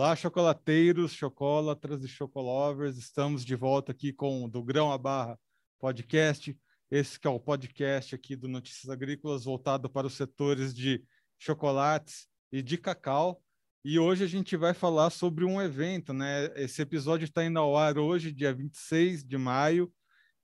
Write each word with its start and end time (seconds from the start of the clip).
Olá, 0.00 0.16
chocolateiros, 0.16 1.12
chocolatras 1.12 2.02
e 2.02 2.08
chocolovers. 2.08 2.96
Estamos 2.96 3.44
de 3.44 3.54
volta 3.54 3.92
aqui 3.92 4.14
com 4.14 4.42
o 4.42 4.48
Do 4.48 4.64
Grão 4.64 4.90
à 4.90 4.96
Barra 4.96 5.38
podcast. 5.78 6.58
Esse 6.90 7.20
que 7.20 7.26
é 7.26 7.30
o 7.30 7.38
podcast 7.38 8.14
aqui 8.14 8.34
do 8.34 8.48
Notícias 8.48 8.88
Agrícolas 8.88 9.44
voltado 9.44 9.90
para 9.90 10.06
os 10.06 10.14
setores 10.14 10.74
de 10.74 11.04
chocolates 11.38 12.26
e 12.50 12.62
de 12.62 12.78
cacau. 12.78 13.42
E 13.84 13.98
hoje 13.98 14.24
a 14.24 14.26
gente 14.26 14.56
vai 14.56 14.72
falar 14.72 15.10
sobre 15.10 15.44
um 15.44 15.60
evento, 15.60 16.14
né? 16.14 16.46
Esse 16.56 16.80
episódio 16.80 17.26
está 17.26 17.44
indo 17.44 17.58
ao 17.58 17.76
ar 17.76 17.98
hoje, 17.98 18.32
dia 18.32 18.54
26 18.54 19.22
de 19.22 19.36
maio, 19.36 19.92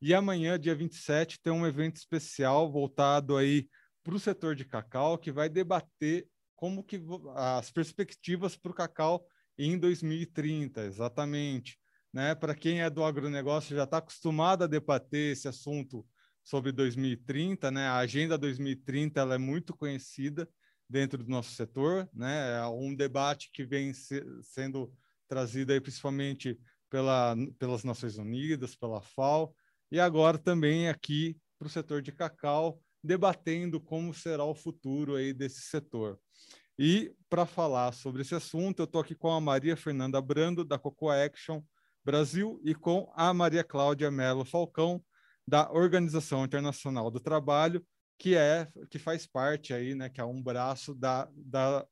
e 0.03 0.13
amanhã, 0.13 0.61
dia 0.61 0.75
27, 0.75 1.41
tem 1.41 1.51
um 1.51 1.67
evento 1.67 1.97
especial 1.97 2.71
voltado 2.71 3.39
aí 3.39 3.67
para 4.05 4.15
o 4.15 4.21
setor 4.21 4.55
de 4.55 4.67
cacau, 4.67 5.17
que 5.17 5.33
vai 5.33 5.49
debater 5.49 6.29
como 6.55 6.85
que 6.85 7.03
as 7.35 7.71
perspectivas 7.71 8.55
para 8.55 8.71
o 8.71 8.75
cacau 8.75 9.27
em 9.59 9.79
2030, 9.79 10.85
exatamente. 10.85 11.79
Né? 12.13 12.35
Para 12.35 12.55
quem 12.55 12.81
é 12.81 12.91
do 12.91 13.05
agronegócio 13.05 13.77
já 13.77 13.85
está 13.85 13.99
acostumado 13.99 14.65
a 14.65 14.67
debater 14.67 15.33
esse 15.33 15.49
assunto 15.49 16.07
sobre 16.47 16.71
2030, 16.71 17.71
né? 17.73 17.89
A 17.89 17.97
agenda 17.97 18.39
2030 18.39 19.21
ela 19.21 19.35
é 19.35 19.39
muito 19.39 19.77
conhecida 19.77 20.49
dentro 20.89 21.25
do 21.25 21.29
nosso 21.29 21.51
setor, 21.51 22.09
né? 22.15 22.59
É 22.59 22.67
um 22.67 22.95
debate 22.95 23.51
que 23.53 23.65
vem 23.65 23.93
se, 23.93 24.25
sendo 24.43 24.93
trazido 25.27 25.73
aí 25.73 25.81
principalmente 25.81 26.57
pela, 26.89 27.37
pelas 27.59 27.83
Nações 27.83 28.17
Unidas, 28.17 28.77
pela 28.77 29.01
FAO, 29.01 29.53
e 29.91 29.99
agora 29.99 30.39
também 30.39 30.89
aqui 30.89 31.37
para 31.59 31.67
o 31.67 31.71
setor 31.71 32.01
de 32.01 32.13
cacau, 32.13 32.81
debatendo 33.03 33.81
como 33.81 34.15
será 34.15 34.45
o 34.45 34.55
futuro 34.55 35.17
aí 35.17 35.33
desse 35.33 35.63
setor. 35.63 36.19
E 36.79 37.15
para 37.29 37.47
falar 37.47 37.93
sobre 37.93 38.23
esse 38.23 38.35
assunto, 38.35 38.81
eu 38.81 38.85
estou 38.85 39.01
aqui 39.01 39.15
com 39.15 39.31
a 39.31 39.41
Maria 39.41 39.77
Fernanda 39.77 40.21
Brando, 40.21 40.65
da 40.65 40.79
Coco 40.79 41.09
Action 41.09 41.63
Brasil, 42.05 42.61
e 42.63 42.75
com 42.75 43.11
a 43.15 43.33
Maria 43.33 43.65
Cláudia 43.65 44.11
Mello 44.11 44.45
Falcão, 44.45 45.03
da 45.47 45.71
Organização 45.71 46.45
Internacional 46.45 47.11
do 47.11 47.21
Trabalho, 47.21 47.85
que 48.19 48.35
é 48.35 48.69
que 48.91 48.99
faz 48.99 49.27
parte 49.27 49.73
aí, 49.73 49.95
né, 49.95 50.09
que 50.09 50.21
é 50.21 50.25
um 50.25 50.43
braço 50.43 50.95
da, 50.95 51.29
da, 51.35 51.87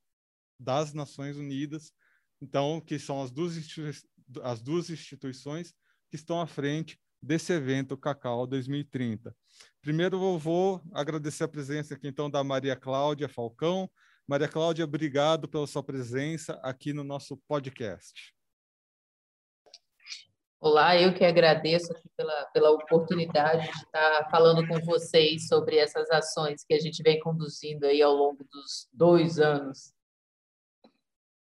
das 0.58 0.92
Nações 0.92 1.36
Unidas, 1.36 1.92
então 2.40 2.80
que 2.80 2.98
são 2.98 3.22
as 3.22 3.30
duas, 3.30 3.56
as 4.42 4.60
duas 4.60 4.90
instituições 4.90 5.72
que 6.10 6.16
estão 6.16 6.40
à 6.40 6.46
frente 6.46 6.98
desse 7.22 7.52
evento 7.52 7.96
Cacau 7.96 8.46
2030. 8.46 9.34
Primeiro 9.80 10.22
eu 10.22 10.38
vou 10.38 10.82
agradecer 10.92 11.44
a 11.44 11.48
presença 11.48 11.94
aqui 11.94 12.08
então 12.08 12.30
da 12.30 12.44
Maria 12.44 12.76
Cláudia 12.76 13.28
Falcão, 13.28 13.90
Maria 14.26 14.48
Cláudia, 14.48 14.86
obrigado 14.86 15.46
pela 15.46 15.66
sua 15.66 15.82
presença 15.82 16.54
aqui 16.62 16.94
no 16.94 17.04
nosso 17.04 17.36
podcast. 17.46 18.34
Olá, 20.58 20.98
eu 20.98 21.12
que 21.12 21.22
agradeço 21.22 21.92
pela, 22.16 22.46
pela 22.46 22.70
oportunidade 22.70 23.66
de 23.70 23.76
estar 23.76 24.30
falando 24.30 24.66
com 24.66 24.80
vocês 24.80 25.46
sobre 25.46 25.76
essas 25.76 26.10
ações 26.10 26.64
que 26.64 26.72
a 26.72 26.80
gente 26.80 27.02
vem 27.02 27.20
conduzindo 27.20 27.84
aí 27.84 28.00
ao 28.00 28.14
longo 28.14 28.42
dos 28.44 28.88
dois 28.90 29.38
anos. 29.38 29.92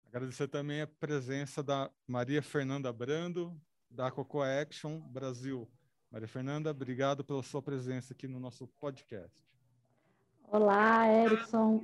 Agradecer 0.09 0.49
também 0.49 0.81
a 0.81 0.87
presença 0.89 1.63
da 1.63 1.89
Maria 2.05 2.43
Fernanda 2.43 2.93
Brando, 2.93 3.57
da 3.89 4.11
Coco 4.11 4.43
Action 4.43 4.99
Brasil. 4.99 5.71
Maria 6.11 6.27
Fernanda, 6.27 6.73
obrigado 6.73 7.23
pela 7.23 7.45
sua 7.45 7.63
presença 7.63 8.13
aqui 8.13 8.27
no 8.27 8.41
nosso 8.41 8.67
podcast. 8.81 9.41
Olá, 10.49 11.07
Erickson. 11.09 11.81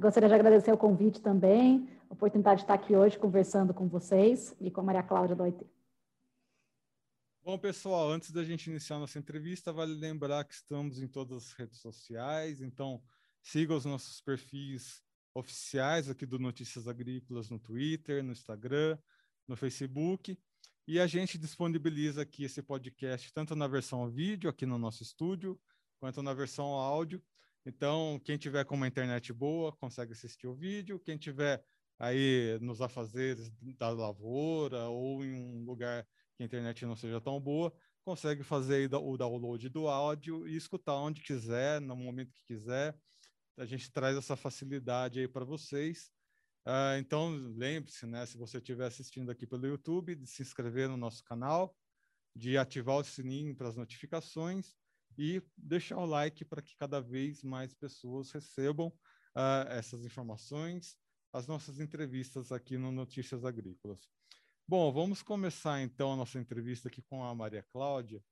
Gostaria 0.00 0.28
de 0.28 0.34
agradecer 0.34 0.72
o 0.72 0.78
convite 0.78 1.20
também, 1.20 1.88
a 2.08 2.14
oportunidade 2.14 2.60
de 2.60 2.64
estar 2.64 2.74
aqui 2.74 2.96
hoje 2.96 3.18
conversando 3.18 3.74
com 3.74 3.86
vocês 3.86 4.56
e 4.58 4.70
com 4.70 4.80
a 4.80 4.84
Maria 4.84 5.02
Cláudia 5.02 5.36
do 5.36 5.42
OIT. 5.42 5.66
Bom, 7.44 7.58
pessoal, 7.58 8.10
antes 8.10 8.32
da 8.32 8.42
gente 8.42 8.68
iniciar 8.68 8.98
nossa 8.98 9.18
entrevista, 9.18 9.72
vale 9.72 9.94
lembrar 9.94 10.44
que 10.44 10.54
estamos 10.54 11.00
em 11.00 11.06
todas 11.06 11.36
as 11.36 11.52
redes 11.52 11.78
sociais, 11.78 12.60
então 12.60 13.00
siga 13.42 13.74
os 13.74 13.84
nossos 13.84 14.20
perfis 14.20 15.02
oficiais 15.34 16.08
aqui 16.08 16.24
do 16.26 16.38
Notícias 16.38 16.88
Agrícolas 16.88 17.50
no 17.50 17.58
Twitter, 17.58 18.24
no 18.24 18.32
Instagram, 18.32 18.98
no 19.46 19.56
Facebook, 19.56 20.36
e 20.88 20.98
a 20.98 21.06
gente 21.06 21.38
disponibiliza 21.38 22.22
aqui 22.22 22.44
esse 22.44 22.62
podcast 22.62 23.32
tanto 23.32 23.54
na 23.54 23.68
versão 23.68 24.08
vídeo 24.08 24.48
aqui 24.48 24.64
no 24.64 24.78
nosso 24.78 25.02
estúdio, 25.02 25.60
quanto 26.00 26.22
na 26.22 26.32
versão 26.32 26.66
áudio 26.66 27.22
então, 27.66 28.20
quem 28.24 28.38
tiver 28.38 28.64
com 28.64 28.76
uma 28.76 28.86
internet 28.86 29.32
boa 29.32 29.72
consegue 29.72 30.12
assistir 30.12 30.46
o 30.46 30.54
vídeo. 30.54 31.00
Quem 31.00 31.18
tiver 31.18 31.64
aí 31.98 32.56
nos 32.60 32.80
afazeres 32.80 33.50
da 33.76 33.90
lavoura 33.90 34.84
ou 34.84 35.24
em 35.24 35.34
um 35.34 35.64
lugar 35.64 36.06
que 36.36 36.44
a 36.44 36.46
internet 36.46 36.86
não 36.86 36.94
seja 36.94 37.20
tão 37.20 37.40
boa, 37.40 37.74
consegue 38.04 38.44
fazer 38.44 38.88
o 38.94 39.16
download 39.16 39.68
do 39.68 39.88
áudio 39.88 40.46
e 40.46 40.54
escutar 40.54 40.94
onde 40.94 41.20
quiser, 41.22 41.80
no 41.80 41.96
momento 41.96 42.32
que 42.32 42.44
quiser. 42.44 42.96
A 43.56 43.64
gente 43.64 43.90
traz 43.90 44.16
essa 44.16 44.36
facilidade 44.36 45.18
aí 45.18 45.26
para 45.26 45.44
vocês. 45.44 46.12
Uh, 46.64 46.98
então, 47.00 47.30
lembre-se, 47.56 48.06
né, 48.06 48.26
se 48.26 48.36
você 48.36 48.58
estiver 48.58 48.86
assistindo 48.86 49.30
aqui 49.30 49.46
pelo 49.46 49.66
YouTube, 49.66 50.14
de 50.14 50.26
se 50.26 50.42
inscrever 50.42 50.88
no 50.88 50.96
nosso 50.96 51.24
canal, 51.24 51.76
de 52.34 52.56
ativar 52.56 52.96
o 52.96 53.04
sininho 53.04 53.56
para 53.56 53.68
as 53.68 53.76
notificações 53.76 54.76
e 55.18 55.42
deixar 55.56 55.98
o 55.98 56.06
like 56.06 56.44
para 56.44 56.62
que 56.62 56.76
cada 56.76 57.00
vez 57.00 57.42
mais 57.42 57.74
pessoas 57.74 58.30
recebam 58.30 58.88
uh, 58.88 59.68
essas 59.68 60.04
informações, 60.04 60.96
as 61.32 61.46
nossas 61.46 61.80
entrevistas 61.80 62.52
aqui 62.52 62.76
no 62.76 62.92
Notícias 62.92 63.44
Agrícolas. 63.44 64.08
Bom, 64.68 64.92
vamos 64.92 65.22
começar 65.22 65.80
então 65.80 66.12
a 66.12 66.16
nossa 66.16 66.38
entrevista 66.38 66.88
aqui 66.88 67.02
com 67.02 67.22
a 67.22 67.34
Maria 67.34 67.62
Cláudia, 67.62 68.22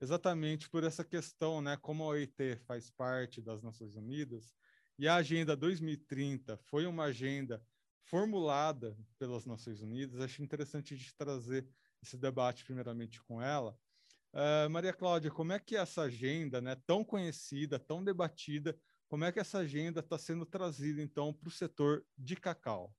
exatamente 0.00 0.68
por 0.68 0.82
essa 0.82 1.04
questão, 1.04 1.62
né, 1.62 1.76
como 1.76 2.02
a 2.02 2.08
OIT 2.08 2.56
faz 2.66 2.90
parte 2.90 3.40
das 3.40 3.62
Nações 3.62 3.94
Unidas 3.94 4.52
e 4.98 5.06
a 5.06 5.16
Agenda 5.16 5.56
2030 5.56 6.56
foi 6.64 6.86
uma 6.86 7.04
agenda 7.04 7.62
formulada 8.04 8.96
pelas 9.18 9.46
Nações 9.46 9.80
Unidas, 9.80 10.20
acho 10.20 10.42
interessante 10.42 10.96
gente 10.96 11.14
trazer 11.16 11.68
esse 12.02 12.16
debate 12.16 12.64
primeiramente 12.64 13.22
com 13.22 13.40
ela, 13.40 13.78
Uh, 14.34 14.68
Maria 14.68 14.92
Cláudia, 14.92 15.30
como 15.30 15.52
é 15.52 15.60
que 15.60 15.76
essa 15.76 16.02
agenda, 16.02 16.60
né, 16.60 16.76
tão 16.84 17.04
conhecida, 17.04 17.78
tão 17.78 18.02
debatida, 18.02 18.76
como 19.08 19.24
é 19.24 19.30
que 19.30 19.38
essa 19.38 19.58
agenda 19.58 20.00
está 20.00 20.18
sendo 20.18 20.44
trazida, 20.44 21.00
então, 21.00 21.32
para 21.32 21.46
o 21.46 21.52
setor 21.52 22.04
de 22.18 22.34
cacau? 22.34 22.92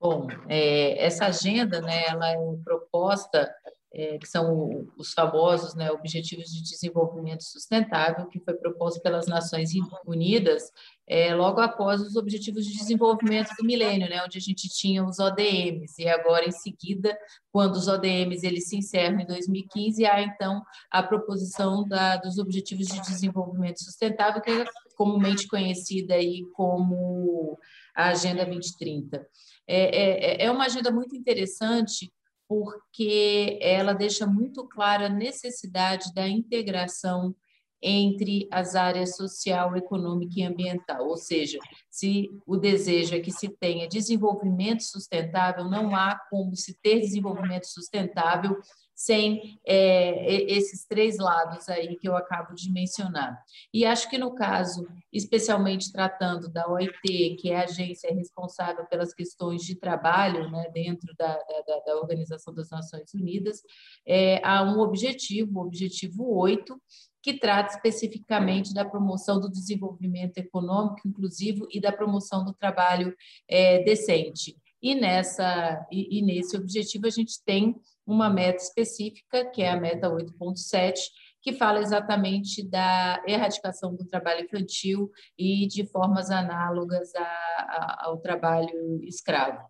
Bom, 0.00 0.26
é, 0.48 1.04
essa 1.04 1.26
agenda, 1.26 1.80
né, 1.80 2.04
ela 2.08 2.28
é 2.30 2.36
proposta 2.64 3.48
é, 3.94 4.18
que 4.18 4.26
são 4.26 4.88
os 4.96 5.12
famosos 5.12 5.74
né, 5.74 5.90
Objetivos 5.92 6.50
de 6.50 6.62
Desenvolvimento 6.62 7.44
Sustentável, 7.44 8.26
que 8.26 8.40
foi 8.40 8.54
proposto 8.54 9.00
pelas 9.00 9.26
Nações 9.26 9.70
Unidas 10.04 10.72
é, 11.12 11.34
logo 11.34 11.60
após 11.60 12.00
os 12.00 12.16
Objetivos 12.16 12.64
de 12.64 12.72
Desenvolvimento 12.72 13.50
do 13.58 13.66
Milênio, 13.66 14.08
né, 14.08 14.22
onde 14.24 14.38
a 14.38 14.40
gente 14.40 14.66
tinha 14.66 15.04
os 15.04 15.18
ODMs, 15.18 16.00
e 16.00 16.08
agora, 16.08 16.48
em 16.48 16.52
seguida, 16.52 17.14
quando 17.52 17.74
os 17.74 17.86
ODMs 17.86 18.46
eles 18.46 18.66
se 18.66 18.76
encerram 18.76 19.20
em 19.20 19.26
2015, 19.26 20.06
há, 20.06 20.22
então, 20.22 20.62
a 20.90 21.02
proposição 21.02 21.86
da, 21.86 22.16
dos 22.16 22.38
Objetivos 22.38 22.86
de 22.86 22.98
Desenvolvimento 23.02 23.84
Sustentável, 23.84 24.40
que 24.40 24.50
é 24.50 24.64
comumente 24.96 25.46
conhecida 25.46 26.14
aí 26.14 26.46
como 26.54 27.58
a 27.94 28.08
Agenda 28.08 28.46
2030. 28.46 29.26
É, 29.68 30.42
é, 30.42 30.46
é 30.46 30.50
uma 30.50 30.64
agenda 30.64 30.90
muito 30.90 31.14
interessante, 31.14 32.10
porque 32.48 33.58
ela 33.60 33.92
deixa 33.92 34.26
muito 34.26 34.66
clara 34.66 35.06
a 35.06 35.10
necessidade 35.10 36.10
da 36.14 36.26
integração 36.26 37.36
entre 37.82 38.46
as 38.50 38.74
áreas 38.74 39.16
social, 39.16 39.76
econômica 39.76 40.34
e 40.36 40.44
ambiental. 40.44 41.08
Ou 41.08 41.16
seja, 41.16 41.58
se 41.90 42.30
o 42.46 42.56
desejo 42.56 43.14
é 43.14 43.20
que 43.20 43.32
se 43.32 43.48
tenha 43.48 43.88
desenvolvimento 43.88 44.82
sustentável, 44.82 45.64
não 45.64 45.96
há 45.96 46.18
como 46.30 46.54
se 46.54 46.78
ter 46.80 47.00
desenvolvimento 47.00 47.66
sustentável 47.66 48.56
sem 48.94 49.58
é, 49.66 50.42
esses 50.44 50.84
três 50.86 51.18
lados 51.18 51.68
aí 51.68 51.96
que 51.96 52.08
eu 52.08 52.16
acabo 52.16 52.54
de 52.54 52.70
mencionar. 52.70 53.36
E 53.74 53.84
acho 53.84 54.08
que 54.08 54.16
no 54.16 54.32
caso, 54.32 54.86
especialmente 55.12 55.90
tratando 55.90 56.48
da 56.48 56.68
OIT, 56.68 57.36
que 57.40 57.50
é 57.50 57.56
a 57.56 57.64
agência 57.64 58.14
responsável 58.14 58.86
pelas 58.86 59.12
questões 59.12 59.62
de 59.62 59.74
trabalho 59.74 60.48
né, 60.50 60.70
dentro 60.72 61.12
da, 61.16 61.34
da, 61.34 61.80
da 61.84 61.96
Organização 61.96 62.54
das 62.54 62.70
Nações 62.70 63.12
Unidas, 63.12 63.62
é, 64.06 64.40
há 64.46 64.62
um 64.62 64.78
objetivo, 64.78 65.58
o 65.58 65.64
objetivo 65.64 66.36
8, 66.38 66.80
que 67.22 67.34
trata 67.34 67.74
especificamente 67.74 68.74
da 68.74 68.84
promoção 68.84 69.38
do 69.38 69.50
desenvolvimento 69.50 70.38
econômico 70.38 71.06
inclusivo 71.06 71.68
e 71.70 71.80
da 71.80 71.92
promoção 71.92 72.44
do 72.44 72.52
trabalho 72.52 73.14
é, 73.48 73.82
decente. 73.84 74.56
E, 74.82 74.96
nessa, 74.96 75.86
e, 75.92 76.18
e 76.18 76.22
nesse 76.22 76.56
objetivo 76.56 77.06
a 77.06 77.10
gente 77.10 77.42
tem 77.44 77.76
uma 78.04 78.28
meta 78.28 78.60
específica, 78.60 79.44
que 79.44 79.62
é 79.62 79.70
a 79.70 79.80
meta 79.80 80.10
8.7, 80.10 80.94
que 81.40 81.52
fala 81.52 81.80
exatamente 81.80 82.68
da 82.68 83.22
erradicação 83.26 83.94
do 83.94 84.06
trabalho 84.06 84.44
infantil 84.44 85.10
e 85.38 85.66
de 85.68 85.86
formas 85.86 86.30
análogas 86.30 87.14
a, 87.14 87.22
a, 87.22 88.06
ao 88.06 88.18
trabalho 88.18 89.00
escravo. 89.04 89.60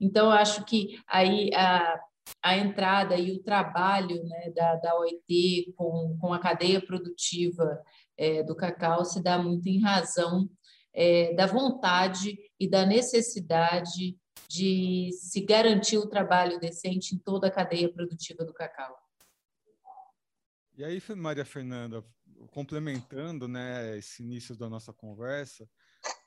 Então, 0.00 0.30
acho 0.30 0.64
que 0.64 0.98
aí 1.06 1.50
a, 1.54 1.98
a 2.42 2.56
entrada 2.56 3.16
e 3.16 3.32
o 3.32 3.42
trabalho 3.42 4.22
né, 4.24 4.50
da, 4.50 4.76
da 4.76 4.98
OIT 4.98 5.72
com, 5.76 6.16
com 6.20 6.32
a 6.32 6.38
cadeia 6.38 6.80
produtiva 6.80 7.82
é, 8.16 8.42
do 8.42 8.54
cacau 8.54 9.04
se 9.04 9.22
dá 9.22 9.38
muito 9.38 9.68
em 9.68 9.80
razão 9.80 10.48
é, 10.92 11.32
da 11.34 11.46
vontade 11.46 12.36
e 12.58 12.68
da 12.68 12.84
necessidade 12.84 14.18
de 14.48 15.10
se 15.12 15.40
garantir 15.42 15.98
o 15.98 16.08
trabalho 16.08 16.58
decente 16.58 17.14
em 17.14 17.18
toda 17.18 17.48
a 17.48 17.50
cadeia 17.50 17.92
produtiva 17.92 18.44
do 18.44 18.52
cacau. 18.52 18.96
E 20.76 20.84
aí, 20.84 21.02
Maria 21.16 21.44
Fernanda, 21.44 22.04
complementando 22.52 23.46
né, 23.46 23.98
esse 23.98 24.22
início 24.22 24.56
da 24.56 24.68
nossa 24.68 24.92
conversa, 24.92 25.68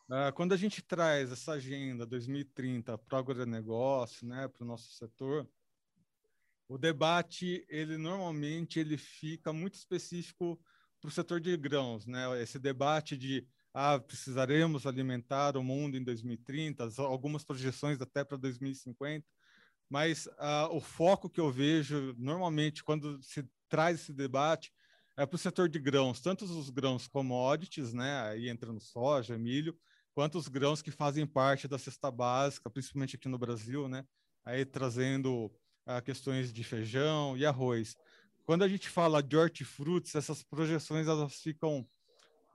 uh, 0.10 0.32
quando 0.36 0.54
a 0.54 0.58
gente 0.58 0.82
traz 0.82 1.32
essa 1.32 1.54
agenda 1.54 2.06
2030 2.06 2.98
para 2.98 3.16
o 3.16 3.20
agronegócio, 3.20 4.28
né, 4.28 4.48
para 4.48 4.64
o 4.64 4.68
nosso 4.68 4.92
setor, 4.92 5.50
o 6.72 6.78
debate, 6.78 7.66
ele 7.68 7.98
normalmente 7.98 8.80
ele 8.80 8.96
fica 8.96 9.52
muito 9.52 9.74
específico 9.74 10.58
para 11.02 11.10
o 11.10 11.12
setor 11.12 11.42
de 11.42 11.58
grãos, 11.58 12.06
né? 12.06 12.42
Esse 12.42 12.58
debate 12.58 13.18
de 13.18 13.46
ah, 13.74 14.00
precisaremos 14.00 14.88
alimentar 14.88 15.58
o 15.58 15.64
mundo 15.64 15.98
em 15.98 16.04
2030, 16.04 16.88
algumas 17.00 17.44
projeções 17.44 18.00
até 18.00 18.24
para 18.24 18.38
2050, 18.38 19.28
mas 19.90 20.30
ah, 20.38 20.70
o 20.72 20.80
foco 20.80 21.30
que 21.30 21.42
eu 21.42 21.52
vejo 21.52 22.16
normalmente 22.18 22.86
quando 22.86 23.22
se 23.22 23.46
traz 23.68 24.00
esse 24.00 24.14
debate 24.14 24.72
é 25.18 25.26
para 25.26 25.36
o 25.36 25.40
setor 25.40 25.68
de 25.68 25.78
grãos, 25.78 26.22
tanto 26.22 26.46
os 26.46 26.70
grãos 26.70 27.06
commodities, 27.06 27.92
né, 27.92 28.22
aí 28.30 28.48
entrando 28.48 28.80
soja, 28.80 29.38
milho, 29.38 29.78
quanto 30.14 30.38
os 30.38 30.48
grãos 30.48 30.82
que 30.82 30.90
fazem 30.90 31.28
parte 31.28 31.68
da 31.68 31.78
cesta 31.78 32.10
básica, 32.10 32.70
principalmente 32.70 33.18
aqui 33.18 33.28
no 33.28 33.38
Brasil, 33.38 33.90
né, 33.90 34.06
aí 34.46 34.64
trazendo 34.66 35.52
a 35.86 36.02
questões 36.02 36.52
de 36.54 36.64
feijão 36.64 37.38
e 37.38 37.46
arroz. 37.46 37.96
Quando 38.46 38.64
a 38.64 38.68
gente 38.68 38.90
fala 38.90 39.22
de 39.22 39.38
hortifrutis, 39.38 40.16
essas 40.16 40.44
projeções 40.44 41.08
elas 41.08 41.36
ficam 41.36 41.88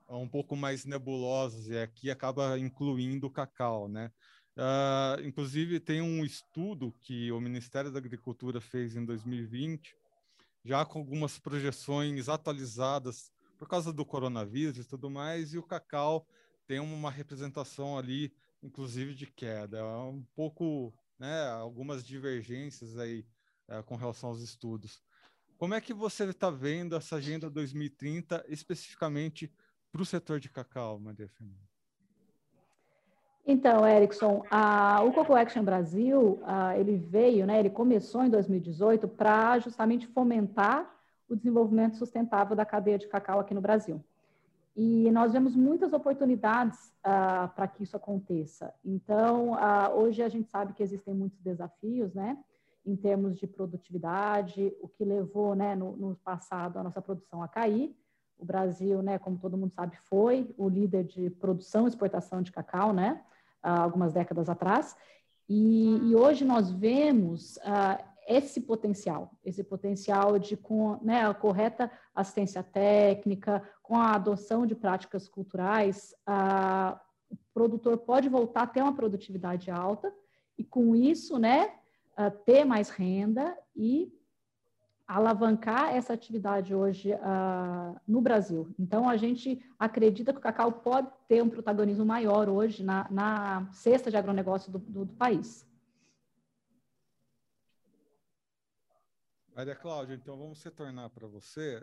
ah, 0.08 0.17
um 0.17 0.28
pouco 0.28 0.56
mais 0.56 0.84
nebulosas 0.84 1.69
e 1.69 1.78
aqui 1.78 2.11
acaba 2.11 2.58
incluindo 2.58 3.26
o 3.26 3.31
cacau, 3.31 3.88
né? 3.88 4.11
Uh, 4.56 5.20
inclusive 5.26 5.78
tem 5.78 6.00
um 6.00 6.25
estudo 6.25 6.94
que 7.02 7.31
o 7.31 7.38
Ministério 7.40 7.90
da 7.90 7.99
Agricultura 7.99 8.58
fez 8.58 8.96
em 8.96 9.05
2020, 9.05 9.94
já 10.64 10.84
com 10.84 10.99
algumas 10.99 11.38
projeções 11.38 12.29
atualizadas 12.29 13.31
por 13.58 13.69
causa 13.69 13.93
do 13.93 14.05
coronavírus 14.05 14.79
e 14.79 14.84
tudo 14.84 15.11
mais, 15.11 15.52
e 15.52 15.58
o 15.58 15.62
cacau 15.62 16.26
tem 16.67 16.81
uma 16.81 17.11
representação 17.11 17.99
ali, 17.99 18.32
inclusive 18.62 19.14
de 19.14 19.26
queda, 19.26 19.79
é 19.79 19.84
um 19.84 20.25
pouco 20.34 20.93
né, 21.18 21.48
algumas 21.48 22.04
divergências 22.04 22.98
aí 22.98 23.24
é, 23.68 23.82
com 23.82 23.96
relação 23.96 24.30
aos 24.30 24.40
estudos. 24.40 25.02
Como 25.58 25.74
é 25.74 25.80
que 25.80 25.94
você 25.94 26.24
está 26.24 26.50
vendo 26.50 26.94
essa 26.94 27.16
agenda 27.16 27.48
2030 27.48 28.44
especificamente 28.48 29.52
para 29.90 30.02
o 30.02 30.06
setor 30.06 30.38
de 30.38 30.50
cacau, 30.50 30.98
Maria 30.98 31.28
Fernanda? 31.28 31.66
Então, 33.46 33.86
Erickson, 33.86 34.44
a, 34.50 35.02
o 35.04 35.12
Coco 35.12 35.34
Action 35.34 35.62
Brasil, 35.62 36.40
a, 36.44 36.76
ele 36.76 36.96
veio, 36.96 37.46
né, 37.46 37.60
ele 37.60 37.70
começou 37.70 38.24
em 38.24 38.28
2018 38.28 39.06
para 39.06 39.58
justamente 39.60 40.06
fomentar 40.08 40.92
o 41.28 41.36
desenvolvimento 41.36 41.96
sustentável 41.96 42.56
da 42.56 42.66
cadeia 42.66 42.98
de 42.98 43.08
cacau 43.08 43.40
aqui 43.40 43.54
no 43.54 43.60
Brasil. 43.60 44.04
E 44.76 45.11
nós 45.11 45.32
vemos 45.32 45.56
muitas 45.56 45.94
oportunidades 45.94 46.93
uh, 46.99 47.49
para 47.55 47.67
que 47.67 47.82
isso 47.82 47.96
aconteça. 47.96 48.75
Então, 48.84 49.52
uh, 49.52 49.90
hoje 49.94 50.23
a 50.23 50.28
gente 50.28 50.50
sabe 50.50 50.75
que 50.75 50.82
existem 50.82 51.14
muitos 51.14 51.40
desafios, 51.40 52.12
né, 52.12 52.37
em 52.84 52.94
termos 52.94 53.38
de 53.38 53.46
produtividade, 53.46 54.76
o 54.82 54.87
que 54.87 55.02
levou, 55.02 55.55
né, 55.55 55.75
no, 55.75 55.96
no 55.96 56.14
passado 56.17 56.78
a 56.78 56.82
nossa 56.82 57.00
produção 57.00 57.43
a 57.43 57.49
cair. 57.49 57.96
O 58.38 58.44
Brasil, 58.44 59.00
né, 59.02 59.19
como 59.19 59.38
todo 59.38 59.56
mundo 59.56 59.73
sabe, 59.73 59.96
foi 59.96 60.55
o 60.58 60.69
líder 60.69 61.05
de 61.05 61.31
produção 61.31 61.87
e 61.87 61.88
exportação 61.88 62.43
de 62.43 62.52
cacau, 62.52 62.93
né, 62.93 63.22
uh, 63.64 63.81
algumas 63.81 64.12
décadas 64.12 64.50
atrás. 64.50 64.94
E, 65.49 66.11
e 66.11 66.14
hoje 66.14 66.44
nós 66.44 66.70
vemos 66.70 67.58
esse 68.26 68.61
potencial, 68.61 69.31
esse 69.44 69.62
potencial 69.62 70.38
de 70.38 70.56
com 70.56 70.99
né, 71.02 71.26
a 71.26 71.32
correta 71.32 71.90
assistência 72.14 72.62
técnica, 72.62 73.62
com 73.82 73.96
a 73.96 74.14
adoção 74.14 74.67
de 74.67 74.75
práticas 74.75 75.28
culturais, 75.28 76.14
a, 76.26 77.00
o 77.31 77.37
produtor 77.55 77.99
pode 77.99 78.28
voltar 78.28 78.62
a 78.62 78.67
ter 78.67 78.82
uma 78.82 78.94
produtividade 78.94 79.70
alta 79.70 80.12
e 80.58 80.64
com 80.64 80.96
isso, 80.96 81.38
né, 81.38 81.73
ter 82.44 82.64
mais 82.64 82.88
renda 82.88 83.56
e 83.75 84.12
alavancar 85.06 85.94
essa 85.94 86.12
atividade 86.12 86.75
hoje 86.75 87.12
no 88.06 88.20
Brasil. 88.20 88.75
Então, 88.79 89.08
a 89.08 89.17
gente 89.17 89.62
acredita 89.79 90.32
que 90.32 90.38
o 90.38 90.43
cacau 90.43 90.72
pode 90.72 91.08
ter 91.29 91.43
um 91.43 91.49
protagonismo 91.49 92.05
maior 92.05 92.49
hoje 92.49 92.82
na, 92.82 93.06
na 93.11 93.69
cesta 93.72 94.11
de 94.11 94.17
agronegócio 94.17 94.72
do, 94.72 94.79
do, 94.79 95.05
do 95.05 95.14
país. 95.14 95.64
Maria 99.56 99.75
Cláudia, 99.75 100.14
então 100.14 100.37
vamos 100.37 100.62
retornar 100.62 101.08
para 101.08 101.26
você, 101.26 101.82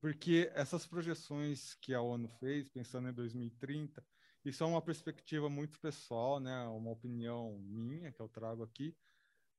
porque 0.00 0.48
essas 0.54 0.86
projeções 0.86 1.74
que 1.74 1.92
a 1.92 2.00
ONU 2.00 2.28
fez, 2.38 2.68
pensando 2.68 3.08
em 3.08 3.12
2030, 3.12 4.06
isso 4.44 4.62
é 4.62 4.66
uma 4.68 4.80
perspectiva 4.80 5.50
muito 5.50 5.80
pessoal, 5.80 6.38
né? 6.38 6.62
Uma 6.68 6.92
opinião 6.92 7.58
minha 7.58 8.12
que 8.12 8.20
eu 8.20 8.28
trago 8.28 8.62
aqui. 8.62 8.96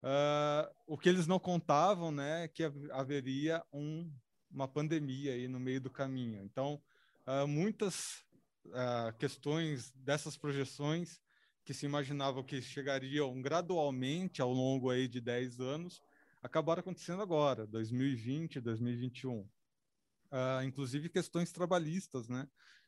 Uh, 0.02 0.74
o 0.88 0.98
que 0.98 1.10
eles 1.10 1.28
não 1.28 1.38
contavam, 1.38 2.14
né, 2.14 2.46
é 2.46 2.48
que 2.48 2.64
haveria 2.94 3.62
um, 3.74 4.10
uma 4.50 4.66
pandemia 4.70 5.34
aí 5.34 5.50
no 5.50 5.60
meio 5.60 5.82
do 5.82 5.90
caminho. 5.90 6.42
Então, 6.42 6.82
uh, 7.28 7.46
muitas 7.46 8.24
uh, 8.68 9.12
questões 9.20 9.92
dessas 9.92 10.38
projeções 10.38 11.20
que 11.66 11.74
se 11.74 11.86
imaginavam 11.86 12.42
que 12.42 12.62
chegariam 12.62 13.42
gradualmente 13.42 14.42
ao 14.42 14.54
longo 14.54 14.90
aí 14.90 15.10
de 15.10 15.20
10 15.20 15.60
anos, 15.60 16.02
acabaram 16.48 16.80
acontecendo 16.80 17.22
agora, 17.22 17.68
2020, 17.68 18.60
2021. 18.62 19.40
Uh, 19.40 20.64
inclusive 20.66 21.10
questões 21.10 21.52
trabalhistas, 21.52 22.28
né? 22.28 22.48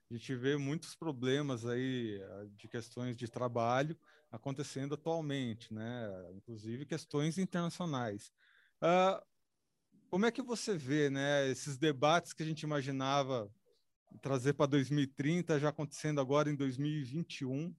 A 0.09 0.13
gente 0.13 0.33
vê 0.35 0.57
muitos 0.57 0.95
problemas 0.95 1.65
aí 1.65 2.19
ah, 2.21 2.45
de 2.55 2.67
questões 2.67 3.15
de 3.15 3.27
trabalho 3.27 3.95
acontecendo 4.31 4.95
atualmente, 4.95 5.71
né? 5.71 6.09
Inclusive 6.33 6.85
questões 6.85 7.37
internacionais. 7.37 8.31
Uh, 8.81 9.23
como 10.09 10.25
é 10.25 10.31
que 10.31 10.41
você 10.41 10.75
vê, 10.75 11.09
né? 11.09 11.47
Esses 11.49 11.77
debates 11.77 12.33
que 12.33 12.41
a 12.41 12.45
gente 12.45 12.63
imaginava 12.63 13.49
trazer 14.21 14.53
para 14.53 14.65
2030 14.65 15.59
já 15.59 15.69
acontecendo 15.69 16.19
agora 16.19 16.49
em 16.49 16.55
2021 16.55 17.75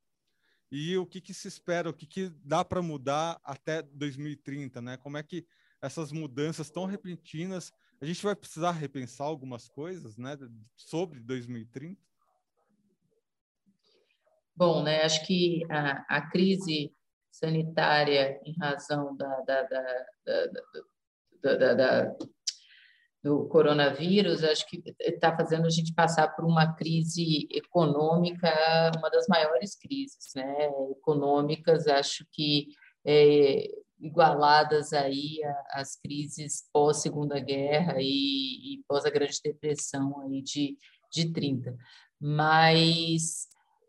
e 0.71 0.97
o 0.97 1.05
que, 1.05 1.21
que 1.21 1.35
se 1.35 1.49
espera, 1.49 1.91
o 1.91 1.93
que, 1.93 2.07
que 2.07 2.29
dá 2.45 2.65
para 2.65 2.81
mudar 2.81 3.41
até 3.43 3.83
2030, 3.83 4.81
né? 4.81 4.97
Como 4.97 5.17
é 5.17 5.23
que 5.23 5.45
essas 5.83 6.13
mudanças 6.13 6.71
tão 6.71 6.85
repentinas, 6.85 7.73
a 8.01 8.07
gente 8.07 8.23
vai 8.23 8.35
precisar 8.35 8.73
repensar 8.73 9.25
algumas 9.25 9.69
coisas, 9.69 10.17
né, 10.17 10.37
sobre 10.77 11.21
2030? 11.21 12.01
Bom, 14.55 14.83
né, 14.83 15.03
acho 15.03 15.27
que 15.27 15.65
a, 15.71 16.05
a 16.17 16.31
crise 16.31 16.93
sanitária 17.31 18.41
em 18.45 18.55
razão 18.59 19.17
da, 19.17 19.41
da, 19.43 19.63
da, 21.43 21.75
da 21.75 22.17
do 23.23 23.47
coronavírus, 23.49 24.43
acho 24.43 24.67
que 24.67 24.83
está 24.99 25.37
fazendo 25.37 25.67
a 25.67 25.71
gente 25.71 25.93
passar 25.93 26.35
por 26.35 26.45
uma 26.45 26.75
crise 26.75 27.47
econômica, 27.51 28.51
uma 28.97 29.11
das 29.11 29.27
maiores 29.29 29.77
crises 29.77 30.33
né, 30.35 30.71
econômicas, 30.91 31.87
acho 31.87 32.25
que 32.33 32.69
é, 33.05 33.69
igualadas 34.01 34.93
aí 34.93 35.41
às 35.71 35.97
crises 35.97 36.69
pós 36.73 36.99
Segunda 36.99 37.39
Guerra 37.39 37.97
e, 37.99 38.75
e 38.75 38.85
pós 38.89 39.05
a 39.05 39.11
Grande 39.11 39.39
Depressão 39.45 40.21
aí 40.23 40.43
de, 40.43 40.77
de 41.13 41.33
30. 41.33 41.77
Mas 42.19 43.49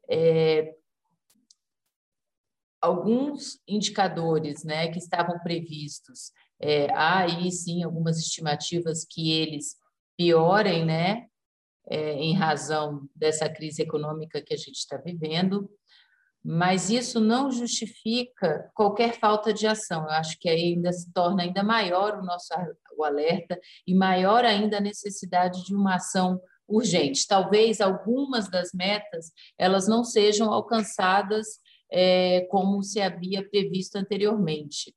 é, 0.09 0.75
alguns 2.81 3.59
indicadores 3.67 4.63
né, 4.63 4.89
que 4.89 4.97
estavam 4.97 5.39
previstos, 5.39 6.31
é, 6.59 6.91
há 6.93 7.19
aí 7.19 7.51
sim 7.51 7.83
algumas 7.83 8.17
estimativas 8.17 9.05
que 9.09 9.31
eles 9.31 9.75
piorem, 10.17 10.85
né, 10.85 11.27
é, 11.87 12.13
em 12.13 12.33
razão 12.33 13.07
dessa 13.15 13.49
crise 13.49 13.81
econômica 13.81 14.41
que 14.41 14.53
a 14.53 14.57
gente 14.57 14.77
está 14.77 14.97
vivendo, 14.97 15.69
mas 16.43 16.89
isso 16.89 17.19
não 17.19 17.51
justifica 17.51 18.69
qualquer 18.73 19.13
falta 19.13 19.53
de 19.53 19.67
ação. 19.67 20.03
Eu 20.03 20.11
acho 20.11 20.39
que 20.39 20.49
ainda 20.49 20.91
se 20.91 21.11
torna 21.13 21.43
ainda 21.43 21.63
maior 21.63 22.17
o 22.17 22.25
nosso 22.25 22.47
o 22.97 23.03
alerta 23.03 23.59
e 23.87 23.93
maior 23.95 24.43
ainda 24.43 24.77
a 24.77 24.81
necessidade 24.81 25.63
de 25.63 25.75
uma 25.75 25.95
ação 25.95 26.39
urgente. 26.67 27.27
Talvez 27.27 27.79
algumas 27.81 28.49
das 28.49 28.71
metas 28.73 29.31
elas 29.57 29.87
não 29.87 30.03
sejam 30.03 30.51
alcançadas 30.51 31.59
é, 31.91 32.41
como 32.49 32.81
se 32.81 33.01
havia 33.01 33.47
previsto 33.47 33.97
anteriormente, 33.97 34.95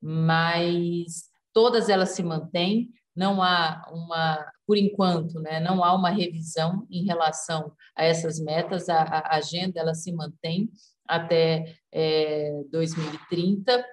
mas 0.00 1.28
todas 1.52 1.88
elas 1.88 2.10
se 2.10 2.22
mantêm. 2.22 2.90
Não 3.14 3.42
há 3.42 3.88
uma, 3.92 4.52
por 4.66 4.76
enquanto, 4.76 5.40
né, 5.40 5.60
não 5.60 5.84
há 5.84 5.94
uma 5.94 6.10
revisão 6.10 6.86
em 6.90 7.04
relação 7.04 7.72
a 7.96 8.04
essas 8.04 8.40
metas. 8.40 8.88
A, 8.88 9.02
a 9.02 9.36
agenda 9.36 9.80
ela 9.80 9.94
se 9.94 10.12
mantém 10.12 10.70
até 11.06 11.76
é, 11.92 12.62
2030, 12.70 13.84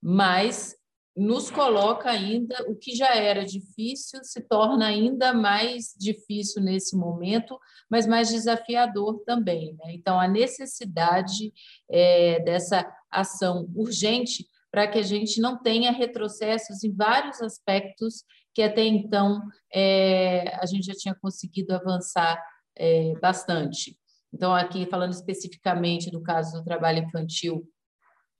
mas 0.00 0.76
nos 1.16 1.48
coloca 1.48 2.10
ainda 2.10 2.56
o 2.68 2.74
que 2.74 2.94
já 2.94 3.14
era 3.14 3.44
difícil 3.44 4.24
se 4.24 4.40
torna 4.40 4.86
ainda 4.86 5.32
mais 5.32 5.94
difícil 5.96 6.60
nesse 6.60 6.96
momento, 6.96 7.58
mas 7.88 8.06
mais 8.06 8.30
desafiador 8.30 9.22
também. 9.24 9.74
Né? 9.74 9.92
Então, 9.92 10.18
a 10.18 10.26
necessidade 10.26 11.52
é, 11.88 12.40
dessa 12.40 12.84
ação 13.10 13.70
urgente 13.76 14.44
para 14.74 14.88
que 14.88 14.98
a 14.98 15.02
gente 15.02 15.40
não 15.40 15.56
tenha 15.56 15.92
retrocessos 15.92 16.82
em 16.82 16.92
vários 16.92 17.40
aspectos 17.40 18.24
que 18.52 18.60
até 18.60 18.82
então 18.84 19.40
é, 19.72 20.52
a 20.60 20.66
gente 20.66 20.86
já 20.86 20.94
tinha 20.94 21.14
conseguido 21.14 21.72
avançar 21.72 22.44
é, 22.76 23.12
bastante. 23.20 23.96
Então, 24.32 24.52
aqui 24.52 24.84
falando 24.86 25.12
especificamente 25.12 26.10
do 26.10 26.20
caso 26.20 26.58
do 26.58 26.64
trabalho 26.64 27.04
infantil, 27.04 27.64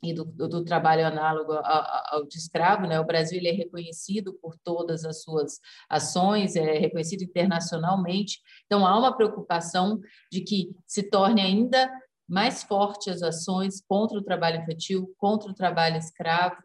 e 0.02 0.12
do, 0.12 0.24
do, 0.24 0.62
trabalho 0.64 1.06
análogo 1.06 1.52
ao, 1.52 2.18
ao 2.18 2.26
de 2.26 2.36
escravo, 2.36 2.86
né? 2.86 3.00
O 3.00 3.06
Brasil 3.06 3.38
ele 3.38 3.48
é 3.48 3.52
reconhecido 3.52 4.34
por 4.34 4.54
todas 4.62 5.04
as 5.04 5.22
suas 5.22 5.58
ações, 5.88 6.56
é 6.56 6.78
reconhecido 6.78 7.22
internacionalmente. 7.22 8.40
Então 8.66 8.86
há 8.86 8.98
uma 8.98 9.16
preocupação 9.16 9.98
de 10.30 10.42
que 10.42 10.76
se 10.86 11.08
torne 11.08 11.40
ainda 11.40 11.90
mais 12.28 12.62
forte 12.62 13.10
as 13.10 13.22
ações 13.22 13.82
contra 13.86 14.18
o 14.18 14.22
trabalho 14.22 14.62
infantil, 14.62 15.14
contra 15.18 15.50
o 15.50 15.54
trabalho 15.54 15.96
escravo, 15.96 16.62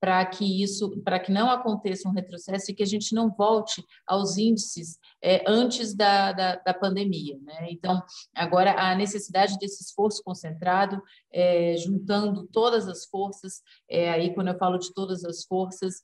para 0.00 0.24
que 0.24 0.62
isso, 0.62 0.90
para 1.02 1.18
que 1.18 1.32
não 1.32 1.50
aconteça 1.50 2.08
um 2.08 2.12
retrocesso 2.12 2.70
e 2.70 2.74
que 2.74 2.82
a 2.82 2.86
gente 2.86 3.14
não 3.14 3.30
volte 3.30 3.84
aos 4.06 4.36
índices 4.36 4.96
é, 5.22 5.42
antes 5.46 5.94
da, 5.94 6.32
da, 6.32 6.56
da, 6.56 6.74
pandemia. 6.74 7.36
Né? 7.42 7.68
Então, 7.70 8.00
agora 8.34 8.72
a 8.78 8.94
necessidade 8.94 9.58
desse 9.58 9.82
esforço 9.82 10.22
concentrado, 10.22 11.02
é, 11.32 11.76
juntando 11.76 12.46
todas 12.52 12.86
as 12.86 13.06
forças, 13.06 13.60
é, 13.88 14.10
aí 14.10 14.32
quando 14.34 14.48
eu 14.48 14.58
falo 14.58 14.78
de 14.78 14.92
todas 14.94 15.24
as 15.24 15.44
forças, 15.44 15.96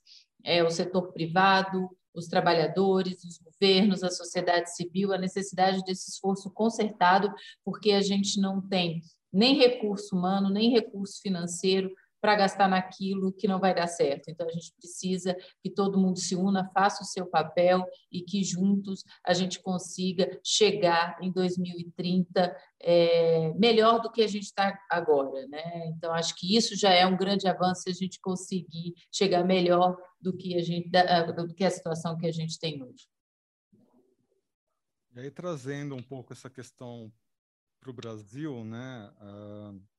é 0.43 0.63
o 0.63 0.71
setor 0.71 1.13
privado, 1.13 1.89
os 2.15 2.27
trabalhadores, 2.27 3.25
os 3.25 3.39
governos, 3.39 4.03
a 4.03 4.11
sociedade 4.11 4.75
civil, 4.75 5.13
a 5.13 5.19
necessidade 5.19 5.83
desse 5.85 6.11
esforço 6.11 6.51
concertado, 6.51 7.33
porque 7.65 7.93
a 7.93 8.01
gente 8.01 8.41
não 8.41 8.61
tem 8.61 9.03
nem 9.33 9.57
recurso 9.57 10.17
humano, 10.17 10.49
nem 10.49 10.71
recurso 10.71 11.21
financeiro 11.21 11.91
para 12.25 12.37
gastar 12.37 12.71
naquilo 12.71 13.35
que 13.35 13.47
não 13.47 13.61
vai 13.61 13.75
dar 13.75 13.87
certo. 13.87 14.31
Então, 14.31 14.47
a 14.49 14.51
gente 14.51 14.73
precisa 14.73 15.37
que 15.63 15.69
todo 15.69 16.01
mundo 16.01 16.19
se 16.19 16.35
una, 16.35 16.71
faça 16.71 17.03
o 17.03 17.07
seu 17.07 17.27
papel 17.27 17.85
e 18.11 18.23
que 18.23 18.43
juntos 18.43 19.05
a 19.23 19.35
gente 19.35 19.61
consiga 19.61 20.41
chegar 20.43 21.19
em 21.21 21.31
2030 21.31 22.57
é, 22.81 23.53
melhor 23.59 24.01
do 24.01 24.11
que 24.11 24.23
a 24.23 24.27
gente 24.27 24.45
está 24.45 24.75
agora. 24.91 25.47
Né? 25.49 25.89
Então, 25.89 26.15
acho 26.15 26.35
que 26.37 26.57
isso 26.57 26.75
já 26.75 26.95
é 26.95 27.05
um 27.05 27.15
grande 27.15 27.47
avanço 27.47 27.83
se 27.83 27.91
a 27.91 27.93
gente 27.93 28.19
conseguir 28.23 28.95
chegar 29.13 29.45
melhor 29.45 29.95
do 30.19 30.35
que 30.35 30.57
a, 30.57 30.63
gente, 30.63 30.89
do 30.89 31.55
que 31.55 31.63
a 31.63 31.71
situação 31.71 32.17
que 32.17 32.27
a 32.27 32.33
gente 32.33 32.59
tem 32.59 32.83
hoje. 32.83 33.07
E 35.15 35.21
aí, 35.21 35.31
trazendo 35.31 35.95
um 35.95 36.03
pouco 36.03 36.33
essa 36.33 36.49
questão 36.49 37.13
para 37.79 37.91
o 37.91 37.93
Brasil, 37.93 38.65
né? 38.65 39.13
Uh 39.21 39.94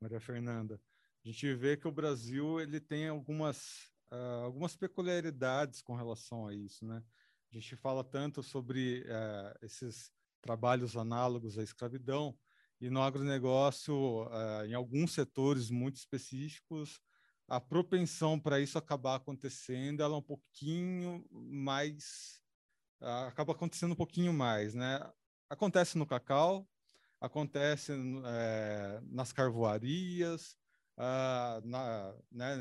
Maria 0.00 0.20
Fernanda, 0.20 0.80
a 1.22 1.28
gente 1.28 1.54
vê 1.54 1.76
que 1.76 1.86
o 1.86 1.92
Brasil 1.92 2.58
ele 2.58 2.80
tem 2.80 3.08
algumas, 3.08 3.92
uh, 4.10 4.44
algumas 4.44 4.74
peculiaridades 4.74 5.82
com 5.82 5.94
relação 5.94 6.46
a 6.46 6.54
isso, 6.54 6.86
né? 6.86 7.02
A 7.50 7.54
gente 7.54 7.76
fala 7.76 8.02
tanto 8.02 8.42
sobre 8.42 9.02
uh, 9.02 9.58
esses 9.60 10.10
trabalhos 10.40 10.96
análogos 10.96 11.58
à 11.58 11.62
escravidão 11.62 12.34
e 12.80 12.88
no 12.88 13.02
agronegócio, 13.02 13.94
uh, 13.94 14.64
em 14.66 14.72
alguns 14.72 15.12
setores 15.12 15.68
muito 15.70 15.96
específicos, 15.96 16.98
a 17.46 17.60
propensão 17.60 18.40
para 18.40 18.58
isso 18.58 18.78
acabar 18.78 19.16
acontecendo, 19.16 20.02
ela 20.02 20.14
é 20.14 20.18
um 20.18 20.22
pouquinho 20.22 21.26
mais, 21.30 22.40
acaba 23.26 23.52
acontecendo 23.52 23.92
um 23.92 23.96
pouquinho 23.96 24.32
mais, 24.32 24.72
né? 24.72 25.00
Acontece 25.50 25.98
no 25.98 26.06
cacau, 26.06 26.66
acontece 27.20 27.92
é, 28.24 29.00
nas 29.04 29.32
carvoarias, 29.32 30.56
ah, 30.96 31.60
na, 31.64 32.14
né, 32.30 32.56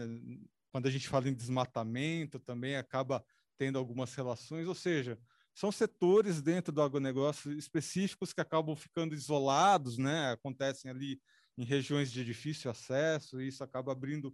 quando 0.72 0.88
a 0.88 0.92
gente 0.92 1.08
fala 1.08 1.28
em 1.30 1.34
desmatamento, 1.34 2.40
também 2.40 2.76
acaba 2.76 3.24
tendo 3.58 3.78
algumas 3.78 4.14
relações, 4.14 4.68
ou 4.68 4.76
seja, 4.76 5.20
são 5.54 5.72
setores 5.72 6.42
dentro 6.42 6.72
do 6.72 6.82
agronegócio 6.82 7.52
específicos 7.52 8.32
que 8.32 8.40
acabam 8.40 8.76
ficando 8.76 9.14
isolados, 9.14 9.98
né? 9.98 10.32
acontecem 10.32 10.90
ali 10.90 11.22
em 11.58 11.66
regiões 11.66 12.12
de 12.12 12.24
difícil 12.24 12.72
acesso, 12.72 13.42
e 13.42 13.50
isso 13.50 13.62
acaba 13.62 13.92
abrindo 13.92 14.34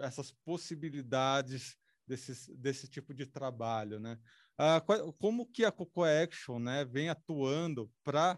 essas 0.00 0.32
possibilidades 0.44 1.76
desses, 2.04 2.48
desse 2.48 2.88
tipo 2.88 3.14
de 3.14 3.26
trabalho. 3.26 4.00
Né? 4.00 4.18
Ah, 4.58 4.82
como 5.18 5.46
que 5.46 5.64
a 5.64 5.70
Coco 5.70 6.02
Action 6.02 6.58
né, 6.58 6.84
vem 6.84 7.08
atuando 7.08 7.88
para 8.02 8.36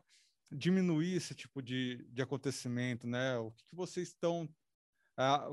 diminuir 0.51 1.17
esse 1.17 1.35
tipo 1.35 1.63
de, 1.63 2.07
de 2.11 2.23
acontecimento, 2.23 3.07
né? 3.07 3.37
O 3.39 3.51
que, 3.51 3.65
que 3.67 3.75
vocês 3.75 4.09
estão, 4.09 4.49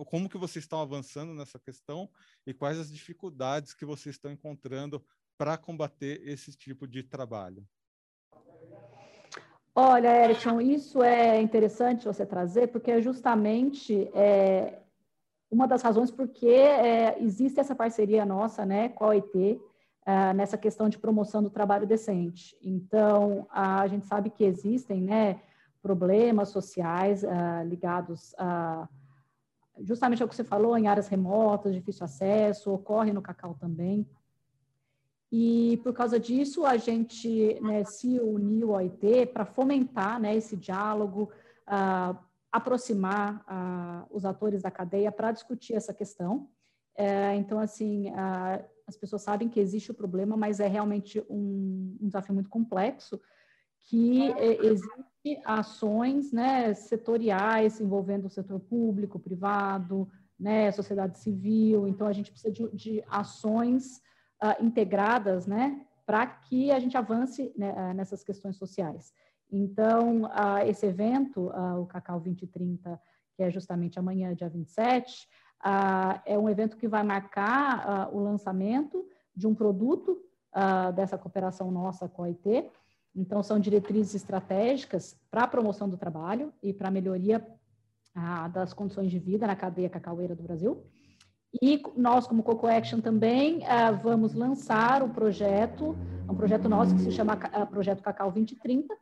como 0.08 0.30
que 0.30 0.38
vocês 0.38 0.64
estão 0.64 0.80
avançando 0.80 1.34
nessa 1.34 1.60
questão 1.60 2.10
e 2.46 2.54
quais 2.54 2.78
as 2.78 2.92
dificuldades 2.92 3.74
que 3.74 3.86
vocês 3.86 4.16
estão 4.16 4.32
encontrando 4.32 5.04
para 5.38 5.58
combater 5.58 6.22
esse 6.28 6.52
tipo 6.56 6.88
de 6.88 7.04
trabalho? 7.04 7.68
Olha, 9.78 10.24
Erickson, 10.24 10.62
isso 10.62 11.04
é 11.04 11.42
interessante 11.42 12.06
você 12.06 12.26
trazer, 12.26 12.68
porque 12.68 12.92
é 12.92 13.02
justamente 13.02 14.10
é, 14.14 14.82
uma 15.52 15.68
das 15.68 15.82
razões 15.82 16.10
porque 16.10 16.48
é, 16.48 17.22
existe 17.22 17.60
essa 17.60 17.76
parceria 17.76 18.26
nossa 18.26 18.66
né, 18.66 18.88
com 18.90 19.04
a 19.04 19.08
OIT, 19.10 19.60
nessa 20.36 20.56
questão 20.56 20.88
de 20.88 21.00
promoção 21.00 21.42
do 21.42 21.50
trabalho 21.50 21.88
decente. 21.88 22.56
Então, 22.62 23.48
a 23.50 23.88
gente 23.88 24.06
sabe 24.06 24.30
que 24.30 24.44
existem 24.44 25.02
né, 25.02 25.42
problemas 25.82 26.50
sociais 26.50 27.24
uh, 27.24 27.68
ligados 27.68 28.36
a 28.38 28.88
justamente 29.82 30.22
ao 30.22 30.30
que 30.30 30.36
você 30.36 30.44
falou, 30.44 30.78
em 30.78 30.88
áreas 30.88 31.08
remotas, 31.08 31.74
difícil 31.74 32.06
acesso, 32.06 32.72
ocorre 32.72 33.12
no 33.12 33.22
Cacau 33.22 33.56
também. 33.60 34.08
E 35.32 35.82
por 35.84 35.94
causa 35.94 36.20
disso, 36.20 36.66
a 36.66 36.78
gente 36.78 37.60
né, 37.62 37.84
se 37.84 38.20
uniu 38.20 38.70
ao 38.72 38.78
OIT 38.78 39.28
para 39.28 39.44
fomentar 39.44 40.20
né, 40.20 40.36
esse 40.36 40.56
diálogo, 40.56 41.32
uh, 41.68 42.18
aproximar 42.52 43.44
uh, 43.50 44.16
os 44.16 44.24
atores 44.24 44.62
da 44.62 44.72
cadeia 44.72 45.12
para 45.12 45.32
discutir 45.32 45.74
essa 45.74 45.94
questão. 45.94 46.48
Uh, 46.98 47.36
então, 47.36 47.60
assim, 47.60 48.12
as 48.88 48.96
pessoas 48.96 49.22
sabem 49.22 49.50
que 49.50 49.60
existe 49.60 49.92
o 49.92 49.96
problema, 49.96 50.38
mas 50.38 50.60
é 50.60 50.68
realmente 50.68 51.24
um, 51.30 51.98
um 52.02 52.08
desafio 52.08 52.34
muito 52.34 52.50
complexo, 52.50 53.20
que 53.84 54.32
é, 54.34 54.66
existe 54.66 55.42
ações 55.44 56.32
né, 56.32 56.74
setoriais 56.74 57.80
envolvendo 57.80 58.26
o 58.26 58.30
setor 58.30 58.60
público, 58.60 59.20
privado, 59.20 60.08
né, 60.40 60.72
sociedade 60.72 61.18
civil, 61.20 61.88
então 61.88 62.08
a 62.08 62.14
gente 62.14 62.32
precisa 62.32 62.54
de, 62.54 62.70
de 62.76 63.04
ações 63.08 64.02
uh, 64.44 64.64
integradas 64.64 65.48
né, 65.48 65.86
para 66.06 66.26
que 66.28 66.72
a 66.72 66.80
gente 66.80 66.98
avance 66.98 67.52
né, 67.58 67.74
ah, 67.76 67.94
nessas 67.94 68.24
questões 68.24 68.58
sociais. 68.58 69.14
Então, 69.52 70.24
uh, 70.24 70.60
esse 70.66 70.86
evento, 70.86 71.50
uh, 71.50 71.82
o 71.82 71.86
Cacau 71.86 72.20
2030, 72.20 73.00
que 73.36 73.44
é 73.44 73.50
justamente 73.50 73.98
amanhã, 73.98 74.34
dia 74.34 74.50
27, 74.50 75.28
ah, 75.68 76.22
é 76.28 76.38
um 76.38 76.48
evento 76.48 76.78
que 76.78 76.88
vai 76.88 77.02
marcar 77.02 77.84
ah, 77.90 78.10
o 78.14 78.20
lançamento 78.20 79.04
de 79.36 79.48
um 79.48 79.56
produto 79.56 80.16
ah, 80.54 80.92
dessa 80.92 81.18
cooperação 81.18 81.72
nossa 81.72 82.08
com 82.08 82.22
a 82.22 82.28
OIT. 82.28 82.70
Então, 83.16 83.42
são 83.42 83.60
diretrizes 83.60 84.14
estratégicas 84.14 85.20
para 85.32 85.42
a 85.42 85.48
promoção 85.48 85.90
do 85.90 85.98
trabalho 85.98 86.54
e 86.62 86.72
para 86.72 86.90
a 86.90 86.92
melhoria 86.92 87.44
das 88.54 88.74
condições 88.74 89.12
de 89.12 89.20
vida 89.20 89.46
na 89.46 89.58
cadeia 89.58 89.90
cacaueira 89.90 90.36
do 90.36 90.44
Brasil. 90.44 90.86
E 91.62 91.82
nós, 91.98 92.28
como 92.28 92.44
Coco 92.44 92.68
Action, 92.68 93.02
também 93.02 93.62
vamos 94.02 94.34
lançar 94.34 95.04
o 95.04 95.10
projeto, 95.10 95.98
um 96.30 96.36
projeto 96.36 96.70
nosso 96.70 96.96
que 96.96 97.02
se 97.02 97.12
chama 97.12 97.36
Projeto 97.70 98.02
Cacau 98.02 98.32
2030, 98.32 98.96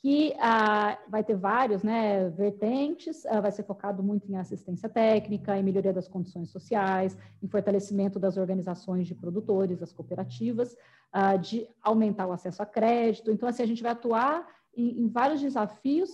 que 0.00 0.32
ah, 0.38 0.96
vai 1.08 1.24
ter 1.24 1.34
vários 1.34 1.82
né, 1.82 2.28
vertentes, 2.30 3.26
ah, 3.26 3.40
vai 3.40 3.50
ser 3.50 3.64
focado 3.64 4.00
muito 4.02 4.30
em 4.30 4.36
assistência 4.36 4.88
técnica, 4.88 5.58
em 5.58 5.62
melhoria 5.62 5.92
das 5.92 6.06
condições 6.06 6.50
sociais, 6.50 7.18
em 7.42 7.48
fortalecimento 7.48 8.18
das 8.18 8.36
organizações 8.36 9.08
de 9.08 9.14
produtores, 9.14 9.78
das 9.78 9.92
cooperativas, 9.92 10.76
ah, 11.12 11.36
de 11.36 11.68
aumentar 11.82 12.26
o 12.26 12.32
acesso 12.32 12.62
a 12.62 12.66
crédito. 12.66 13.32
Então, 13.32 13.48
assim, 13.48 13.62
a 13.62 13.66
gente 13.66 13.82
vai 13.82 13.90
atuar 13.90 14.46
em, 14.76 15.02
em 15.02 15.08
vários 15.08 15.40
desafios 15.40 16.10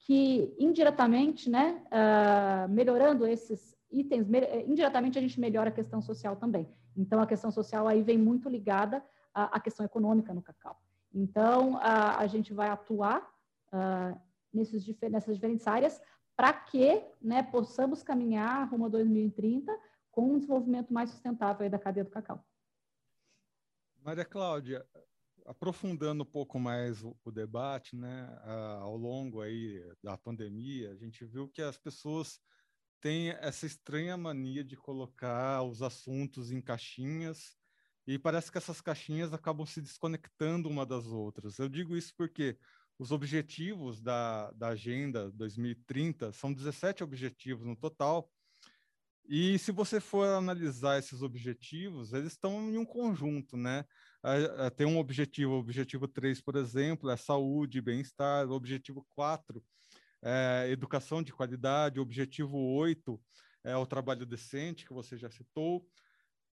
que, 0.00 0.52
indiretamente, 0.58 1.48
né, 1.48 1.80
ah, 1.92 2.66
melhorando 2.68 3.24
esses 3.24 3.76
itens, 3.90 4.26
indiretamente 4.66 5.16
a 5.16 5.22
gente 5.22 5.38
melhora 5.38 5.68
a 5.68 5.72
questão 5.72 6.02
social 6.02 6.34
também. 6.34 6.68
Então, 6.96 7.20
a 7.20 7.26
questão 7.26 7.52
social 7.52 7.86
aí 7.86 8.02
vem 8.02 8.18
muito 8.18 8.48
ligada 8.48 9.00
à, 9.32 9.56
à 9.56 9.60
questão 9.60 9.86
econômica 9.86 10.34
no 10.34 10.42
cacau. 10.42 10.76
Então, 11.12 11.76
a, 11.78 12.18
a 12.18 12.26
gente 12.26 12.52
vai 12.52 12.68
atuar 12.68 13.22
uh, 13.72 14.20
nesses, 14.52 14.86
nessas 15.10 15.36
diferentes 15.36 15.66
áreas 15.66 16.00
para 16.36 16.52
que 16.52 17.04
né, 17.20 17.42
possamos 17.42 18.02
caminhar 18.02 18.70
rumo 18.70 18.86
a 18.86 18.88
2030 18.88 19.76
com 20.10 20.32
um 20.32 20.38
desenvolvimento 20.38 20.92
mais 20.92 21.10
sustentável 21.10 21.68
da 21.68 21.78
cadeia 21.78 22.04
do 22.04 22.10
cacau. 22.10 22.44
Maria 24.04 24.24
Cláudia, 24.24 24.86
aprofundando 25.44 26.22
um 26.22 26.26
pouco 26.26 26.58
mais 26.58 27.02
o, 27.02 27.16
o 27.24 27.32
debate, 27.32 27.96
né, 27.96 28.40
ao 28.80 28.96
longo 28.96 29.40
aí 29.40 29.82
da 30.02 30.16
pandemia, 30.16 30.92
a 30.92 30.94
gente 30.94 31.24
viu 31.24 31.48
que 31.48 31.60
as 31.60 31.76
pessoas 31.76 32.40
têm 33.00 33.30
essa 33.30 33.66
estranha 33.66 34.16
mania 34.16 34.62
de 34.62 34.76
colocar 34.76 35.62
os 35.62 35.82
assuntos 35.82 36.52
em 36.52 36.60
caixinhas 36.60 37.57
e 38.08 38.18
parece 38.18 38.50
que 38.50 38.56
essas 38.56 38.80
caixinhas 38.80 39.34
acabam 39.34 39.66
se 39.66 39.82
desconectando 39.82 40.66
uma 40.66 40.86
das 40.86 41.04
outras. 41.08 41.58
Eu 41.58 41.68
digo 41.68 41.94
isso 41.94 42.14
porque 42.16 42.56
os 42.98 43.12
objetivos 43.12 44.00
da, 44.00 44.50
da 44.52 44.68
Agenda 44.68 45.30
2030 45.32 46.32
são 46.32 46.50
17 46.50 47.04
objetivos 47.04 47.66
no 47.66 47.76
total. 47.76 48.32
E 49.28 49.58
se 49.58 49.70
você 49.70 50.00
for 50.00 50.26
analisar 50.26 50.98
esses 50.98 51.20
objetivos, 51.20 52.14
eles 52.14 52.32
estão 52.32 52.70
em 52.70 52.78
um 52.78 52.84
conjunto, 52.86 53.58
né? 53.58 53.84
Tem 54.74 54.86
um 54.86 54.96
objetivo, 54.96 55.52
o 55.52 55.58
objetivo 55.58 56.08
3, 56.08 56.40
por 56.40 56.56
exemplo, 56.56 57.10
é 57.10 57.16
saúde, 57.16 57.82
bem-estar, 57.82 58.48
o 58.48 58.54
objetivo 58.54 59.06
4 59.10 59.62
é 60.22 60.68
educação 60.70 61.22
de 61.22 61.30
qualidade, 61.30 62.00
o 62.00 62.02
objetivo 62.02 62.56
8 62.56 63.20
é 63.64 63.76
o 63.76 63.84
trabalho 63.84 64.24
decente, 64.24 64.86
que 64.86 64.94
você 64.94 65.14
já 65.14 65.30
citou, 65.30 65.86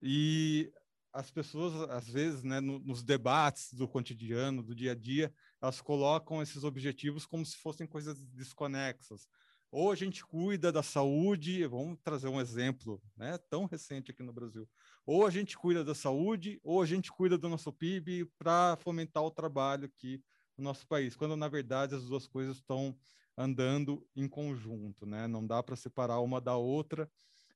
e 0.02 0.70
as 1.14 1.30
pessoas, 1.30 1.88
às 1.90 2.08
vezes, 2.08 2.42
né, 2.42 2.60
no, 2.60 2.80
nos 2.80 3.04
debates 3.04 3.72
do 3.72 3.86
cotidiano, 3.86 4.64
do 4.64 4.74
dia 4.74 4.90
a 4.92 4.94
dia, 4.96 5.32
elas 5.62 5.80
colocam 5.80 6.42
esses 6.42 6.64
objetivos 6.64 7.24
como 7.24 7.46
se 7.46 7.56
fossem 7.56 7.86
coisas 7.86 8.20
desconexas. 8.26 9.28
Ou 9.70 9.92
a 9.92 9.94
gente 9.94 10.24
cuida 10.24 10.72
da 10.72 10.82
saúde, 10.82 11.64
vamos 11.68 11.98
trazer 12.02 12.26
um 12.26 12.40
exemplo 12.40 13.00
né, 13.16 13.38
tão 13.48 13.64
recente 13.64 14.10
aqui 14.10 14.24
no 14.24 14.32
Brasil. 14.32 14.68
Ou 15.06 15.24
a 15.24 15.30
gente 15.30 15.56
cuida 15.56 15.84
da 15.84 15.94
saúde, 15.94 16.60
ou 16.64 16.82
a 16.82 16.86
gente 16.86 17.12
cuida 17.12 17.38
do 17.38 17.48
nosso 17.48 17.72
PIB 17.72 18.24
para 18.36 18.76
fomentar 18.76 19.22
o 19.22 19.30
trabalho 19.30 19.86
aqui 19.86 20.20
no 20.58 20.64
nosso 20.64 20.86
país, 20.86 21.14
quando 21.14 21.36
na 21.36 21.48
verdade 21.48 21.94
as 21.94 22.04
duas 22.04 22.26
coisas 22.26 22.56
estão 22.56 22.96
andando 23.36 24.04
em 24.16 24.28
conjunto, 24.28 25.06
né? 25.06 25.28
Não 25.28 25.46
dá 25.46 25.62
para 25.62 25.76
separar 25.76 26.20
uma 26.20 26.40
da 26.40 26.56
outra. 26.56 27.10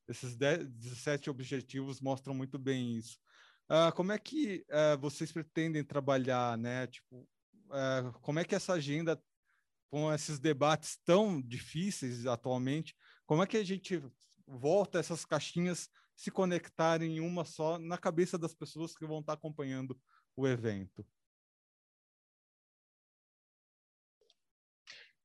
Esses 0.09 0.37
17 0.37 1.29
objetivos 1.29 2.01
mostram 2.01 2.35
muito 2.35 2.59
bem 2.59 2.97
isso. 2.97 3.19
Uh, 3.71 3.93
como 3.95 4.13
é 4.13 4.19
que 4.19 4.65
uh, 4.71 4.99
vocês 4.99 5.31
pretendem 5.31 5.85
trabalhar, 5.85 6.57
né? 6.57 6.87
Tipo, 6.87 7.29
uh, 7.67 8.13
como 8.23 8.39
é 8.39 8.45
que 8.45 8.55
essa 8.55 8.73
agenda, 8.73 9.23
com 9.91 10.13
esses 10.13 10.39
debates 10.39 10.99
tão 11.05 11.41
difíceis 11.41 12.27
atualmente, 12.27 12.97
como 13.27 13.43
é 13.43 13.47
que 13.47 13.59
a 13.59 13.65
gente 13.65 14.03
volta 14.47 14.99
essas 14.99 15.27
caixinhas 15.27 15.91
se 16.17 16.31
conectarem 16.31 17.19
em 17.19 17.21
uma 17.21 17.45
só 17.45 17.79
na 17.79 17.99
cabeça 17.99 18.39
das 18.39 18.55
pessoas 18.55 18.97
que 18.97 19.07
vão 19.07 19.21
estar 19.21 19.35
acompanhando 19.35 19.99
o 20.35 20.49
evento? 20.49 21.07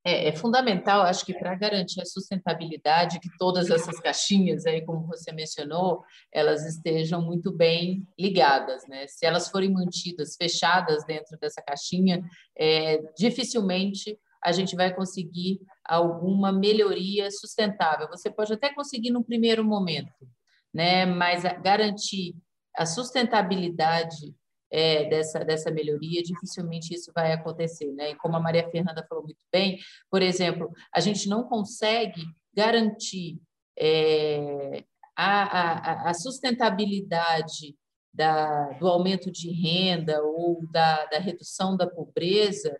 É, 0.05 0.27
é, 0.27 0.35
fundamental, 0.35 1.01
acho 1.03 1.25
que 1.25 1.33
para 1.33 1.55
garantir 1.55 2.01
a 2.01 2.05
sustentabilidade, 2.05 3.21
que 3.21 3.29
todas 3.37 3.69
essas 3.69 3.99
caixinhas, 4.01 4.65
aí, 4.65 4.83
como 4.85 5.07
você 5.07 5.31
mencionou, 5.31 6.03
elas 6.29 6.65
estejam 6.65 7.21
muito 7.21 7.55
bem 7.55 8.05
ligadas. 8.19 8.85
Né? 8.87 9.07
Se 9.07 9.25
elas 9.25 9.47
forem 9.47 9.71
mantidas 9.71 10.35
fechadas 10.35 11.05
dentro 11.05 11.37
dessa 11.39 11.61
caixinha, 11.61 12.21
é, 12.57 12.97
dificilmente 13.17 14.19
a 14.43 14.51
gente 14.51 14.75
vai 14.75 14.93
conseguir 14.93 15.61
alguma 15.85 16.51
melhoria 16.51 17.31
sustentável. 17.31 18.09
Você 18.09 18.29
pode 18.29 18.51
até 18.51 18.73
conseguir 18.73 19.09
no 19.09 19.23
primeiro 19.23 19.63
momento, 19.63 20.27
né? 20.73 21.05
mas 21.05 21.43
garantir 21.63 22.35
a 22.75 22.85
sustentabilidade 22.85 24.35
é, 24.73 25.07
dessa, 25.07 25.45
dessa 25.45 25.69
melhoria, 25.69 26.23
dificilmente 26.23 26.95
isso 26.95 27.11
vai 27.13 27.31
acontecer. 27.31 27.91
Né? 27.93 28.09
E 28.09 28.15
como 28.15 28.35
a 28.35 28.39
Maria 28.39 28.67
Fernanda 28.71 29.05
falou 29.07 29.23
muito 29.23 29.45
bem, 29.51 29.77
por 30.09 30.23
exemplo, 30.23 30.71
a 30.91 30.99
gente 30.99 31.29
não 31.29 31.43
consegue 31.43 32.25
garantir 32.51 33.39
é, 33.77 34.83
a, 35.15 35.43
a, 35.43 36.09
a, 36.09 36.13
sustentabilidade 36.15 37.75
da, 38.11 38.71
do 38.79 38.87
aumento 38.87 39.31
de 39.31 39.51
renda 39.51 40.23
ou 40.23 40.65
da, 40.71 41.05
da 41.05 41.19
redução 41.19 41.77
da 41.77 41.87
pobreza, 41.87 42.75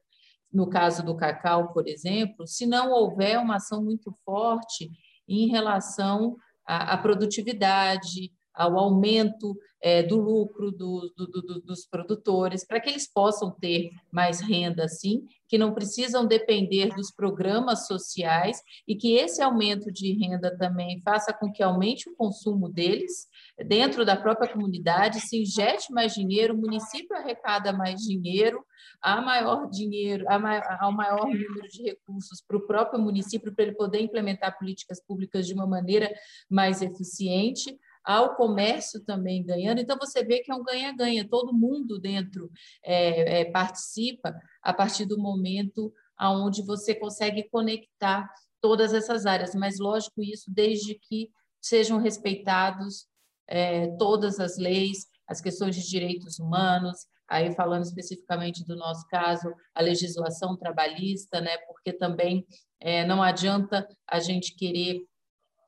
no 0.52 0.68
caso 0.68 1.06
do 1.06 1.16
cacau, 1.16 1.74
por 1.74 1.88
exemplo, 1.88 2.48
se 2.48 2.66
não 2.66 2.92
houver 2.92 3.38
uma 3.38 3.58
ação 3.58 3.84
muito 3.84 4.12
forte 4.26 4.90
em 5.28 5.48
relação 5.48 6.36
à, 6.66 6.94
à 6.94 6.98
produtividade, 6.98 8.32
ao 8.54 8.78
aumento 8.78 9.56
é, 9.82 10.02
do 10.02 10.16
lucro 10.16 10.72
do, 10.72 11.12
do, 11.18 11.28
do, 11.28 11.62
dos 11.62 11.86
produtores, 11.86 12.66
para 12.66 12.80
que 12.80 12.90
eles 12.90 13.12
possam 13.12 13.52
ter 13.52 13.90
mais 14.12 14.40
renda, 14.40 14.86
assim, 14.86 15.26
que 15.48 15.58
não 15.58 15.74
precisam 15.74 16.26
depender 16.26 16.96
dos 16.96 17.12
programas 17.12 17.86
sociais 17.86 18.62
e 18.88 18.96
que 18.96 19.16
esse 19.16 19.42
aumento 19.42 19.92
de 19.92 20.14
renda 20.14 20.56
também 20.58 21.02
faça 21.04 21.34
com 21.34 21.52
que 21.52 21.62
aumente 21.62 22.10
o 22.10 22.16
consumo 22.16 22.70
deles 22.70 23.28
dentro 23.68 24.06
da 24.06 24.16
própria 24.16 24.52
comunidade, 24.52 25.20
se 25.20 25.42
injete 25.42 25.92
mais 25.92 26.14
dinheiro, 26.14 26.54
o 26.54 26.58
município 26.58 27.16
arrecada 27.16 27.74
mais 27.74 28.00
dinheiro, 28.00 28.64
há 29.02 29.22
maior 29.22 29.70
dinheiro, 29.70 30.26
há 30.30 30.92
maior 30.92 31.26
número 31.26 31.68
de 31.68 31.84
recursos 31.84 32.42
para 32.48 32.58
o 32.58 32.66
próprio 32.66 33.02
município 33.02 33.54
para 33.54 33.66
ele 33.66 33.76
poder 33.76 34.00
implementar 34.00 34.58
políticas 34.58 35.04
públicas 35.06 35.46
de 35.46 35.54
uma 35.54 35.68
maneira 35.68 36.10
mais 36.50 36.82
eficiente 36.82 37.78
ao 38.04 38.36
comércio 38.36 39.04
também 39.04 39.44
ganhando. 39.46 39.80
Então, 39.80 39.98
você 39.98 40.24
vê 40.24 40.40
que 40.40 40.52
é 40.52 40.56
um 40.56 40.64
ganha-ganha, 40.64 41.28
todo 41.28 41.54
mundo 41.54 42.00
dentro 42.00 42.52
é, 42.84 43.42
é, 43.42 43.46
participa 43.46 44.36
a 44.62 44.74
partir 44.74 45.06
do 45.06 45.18
momento 45.18 45.94
onde 46.20 46.64
você 46.66 46.94
consegue 46.96 47.44
conectar 47.50 48.30
todas 48.62 48.94
essas 48.94 49.26
áreas, 49.26 49.54
mas, 49.56 49.80
lógico, 49.80 50.22
isso 50.22 50.46
desde 50.48 50.96
que 50.96 51.30
sejam 51.62 51.98
respeitados 51.98 53.08
é, 53.48 53.88
todas 53.98 54.40
as 54.40 54.58
leis, 54.58 55.08
as 55.28 55.42
questões 55.42 55.76
de 55.76 55.88
direitos 55.88 56.40
humanos, 56.40 56.98
aí 57.28 57.54
falando 57.56 57.84
especificamente 57.84 58.66
do 58.66 58.76
nosso 58.76 59.06
caso, 59.08 59.54
a 59.74 59.82
legislação 59.82 60.56
trabalhista, 60.56 61.42
né, 61.42 61.58
porque 61.68 61.92
também 61.92 62.46
é, 62.80 63.06
não 63.06 63.22
adianta 63.24 63.88
a 64.08 64.20
gente 64.20 64.56
querer 64.56 65.02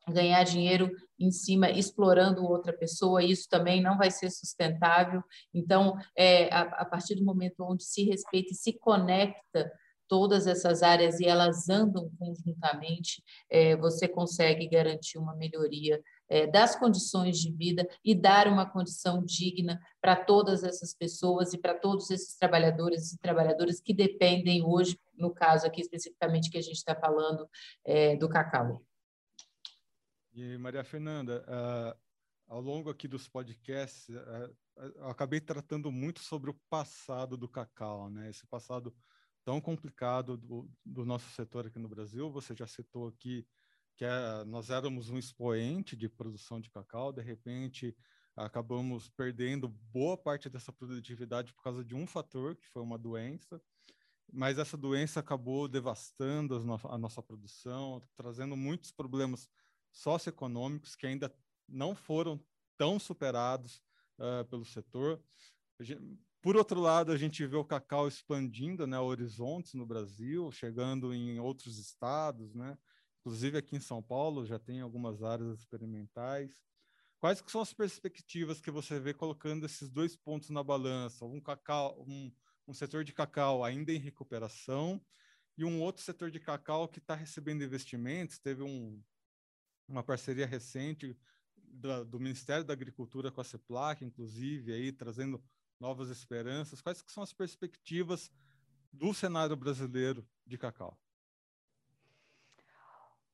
ganhar 0.07 0.43
dinheiro 0.43 0.91
em 1.19 1.31
cima 1.31 1.69
explorando 1.69 2.45
outra 2.45 2.73
pessoa, 2.73 3.23
isso 3.23 3.47
também 3.49 3.81
não 3.81 3.97
vai 3.97 4.11
ser 4.11 4.29
sustentável. 4.29 5.23
Então, 5.53 5.95
é, 6.15 6.53
a, 6.53 6.61
a 6.61 6.85
partir 6.85 7.15
do 7.15 7.23
momento 7.23 7.63
onde 7.63 7.83
se 7.83 8.03
respeita 8.03 8.51
e 8.51 8.55
se 8.55 8.73
conecta 8.73 9.71
todas 10.07 10.47
essas 10.47 10.83
áreas 10.83 11.19
e 11.19 11.25
elas 11.25 11.69
andam 11.69 12.09
conjuntamente, 12.19 13.23
é, 13.49 13.75
você 13.75 14.07
consegue 14.07 14.67
garantir 14.67 15.17
uma 15.17 15.35
melhoria 15.35 16.01
é, 16.29 16.47
das 16.47 16.75
condições 16.75 17.39
de 17.39 17.51
vida 17.51 17.87
e 18.03 18.15
dar 18.15 18.47
uma 18.47 18.69
condição 18.69 19.23
digna 19.23 19.79
para 20.01 20.15
todas 20.15 20.63
essas 20.63 20.93
pessoas 20.93 21.53
e 21.53 21.57
para 21.57 21.73
todos 21.73 22.09
esses 22.11 22.35
trabalhadores 22.37 23.13
e 23.13 23.19
trabalhadoras 23.19 23.79
que 23.79 23.93
dependem 23.93 24.63
hoje, 24.63 24.99
no 25.17 25.33
caso 25.33 25.65
aqui 25.65 25.81
especificamente 25.81 26.49
que 26.49 26.57
a 26.57 26.61
gente 26.61 26.77
está 26.77 26.95
falando, 26.95 27.47
é, 27.83 28.15
do 28.15 28.29
cacau. 28.29 28.81
E 30.37 30.57
Maria 30.57 30.83
Fernanda, 30.83 31.45
uh, 31.47 31.97
ao 32.45 32.59
longo 32.59 32.89
aqui 32.89 33.07
dos 33.07 33.25
podcasts, 33.25 34.09
uh, 34.09 34.53
eu 34.97 35.07
acabei 35.07 35.39
tratando 35.39 35.89
muito 35.89 36.19
sobre 36.19 36.49
o 36.49 36.59
passado 36.69 37.37
do 37.37 37.47
cacau, 37.47 38.09
né? 38.09 38.29
Esse 38.29 38.45
passado 38.45 38.93
tão 39.45 39.61
complicado 39.61 40.35
do, 40.35 40.69
do 40.85 41.05
nosso 41.05 41.29
setor 41.29 41.67
aqui 41.67 41.79
no 41.79 41.87
Brasil. 41.87 42.29
Você 42.31 42.53
já 42.53 42.67
citou 42.67 43.07
aqui 43.07 43.47
que 43.95 44.03
nós 44.45 44.69
éramos 44.69 45.09
um 45.09 45.17
expoente 45.17 45.95
de 45.95 46.09
produção 46.09 46.59
de 46.59 46.69
cacau, 46.69 47.13
de 47.13 47.21
repente 47.21 47.95
acabamos 48.35 49.07
perdendo 49.07 49.69
boa 49.69 50.17
parte 50.17 50.49
dessa 50.49 50.73
produtividade 50.73 51.53
por 51.53 51.63
causa 51.63 51.81
de 51.81 51.95
um 51.95 52.05
fator, 52.05 52.57
que 52.57 52.67
foi 52.67 52.81
uma 52.81 52.97
doença. 52.97 53.61
mas 54.33 54.57
essa 54.57 54.75
doença 54.75 55.21
acabou 55.21 55.69
devastando 55.69 56.57
a 56.89 56.97
nossa 56.97 57.23
produção, 57.23 58.01
trazendo 58.17 58.57
muitos 58.57 58.91
problemas 58.91 59.47
socioeconômicos 59.95 60.95
que 60.95 61.07
ainda 61.07 61.33
não 61.67 61.95
foram 61.95 62.39
tão 62.77 62.99
superados 62.99 63.81
uh, 64.19 64.45
pelo 64.45 64.65
setor. 64.65 65.21
Por 66.41 66.55
outro 66.55 66.79
lado, 66.79 67.11
a 67.11 67.17
gente 67.17 67.45
vê 67.45 67.55
o 67.55 67.65
cacau 67.65 68.07
expandindo 68.07 68.85
né, 68.85 68.99
horizontes 68.99 69.73
no 69.73 69.85
Brasil, 69.85 70.51
chegando 70.51 71.13
em 71.13 71.39
outros 71.39 71.79
estados, 71.79 72.53
né? 72.53 72.77
inclusive 73.21 73.57
aqui 73.57 73.75
em 73.75 73.79
São 73.79 74.03
Paulo 74.03 74.45
já 74.45 74.59
tem 74.59 74.81
algumas 74.81 75.23
áreas 75.23 75.57
experimentais. 75.59 76.61
Quais 77.19 77.41
que 77.41 77.51
são 77.51 77.61
as 77.61 77.73
perspectivas 77.73 78.61
que 78.61 78.69
você 78.69 78.99
vê 78.99 79.13
colocando 79.13 79.65
esses 79.65 79.89
dois 79.89 80.15
pontos 80.15 80.51
na 80.51 80.63
balança? 80.63 81.25
Um 81.25 81.41
cacau, 81.41 82.05
um, 82.07 82.31
um 82.67 82.73
setor 82.73 83.03
de 83.03 83.13
cacau 83.13 83.63
ainda 83.63 83.91
em 83.91 83.97
recuperação 83.97 85.01
e 85.57 85.65
um 85.65 85.81
outro 85.81 86.03
setor 86.03 86.29
de 86.29 86.39
cacau 86.39 86.87
que 86.87 86.99
está 86.99 87.15
recebendo 87.15 87.63
investimentos. 87.63 88.37
Teve 88.37 88.61
um, 88.61 89.01
uma 89.87 90.03
parceria 90.03 90.45
recente 90.45 91.17
do, 91.55 92.19
Ministério 92.19 92.63
da 92.63 92.73
Agricultura 92.73 93.31
com 93.31 93.41
a 93.41 93.43
CEPLAC, 93.43 94.03
inclusive, 94.03 94.73
aí 94.73 94.91
trazendo 94.91 95.41
novas 95.79 96.09
esperanças. 96.09 96.81
Quais 96.81 97.01
que 97.01 97.11
são 97.11 97.23
as 97.23 97.33
perspectivas 97.33 98.31
do 98.91 99.13
cenário 99.13 99.55
brasileiro 99.55 100.25
de 100.45 100.57
cacau? 100.57 100.97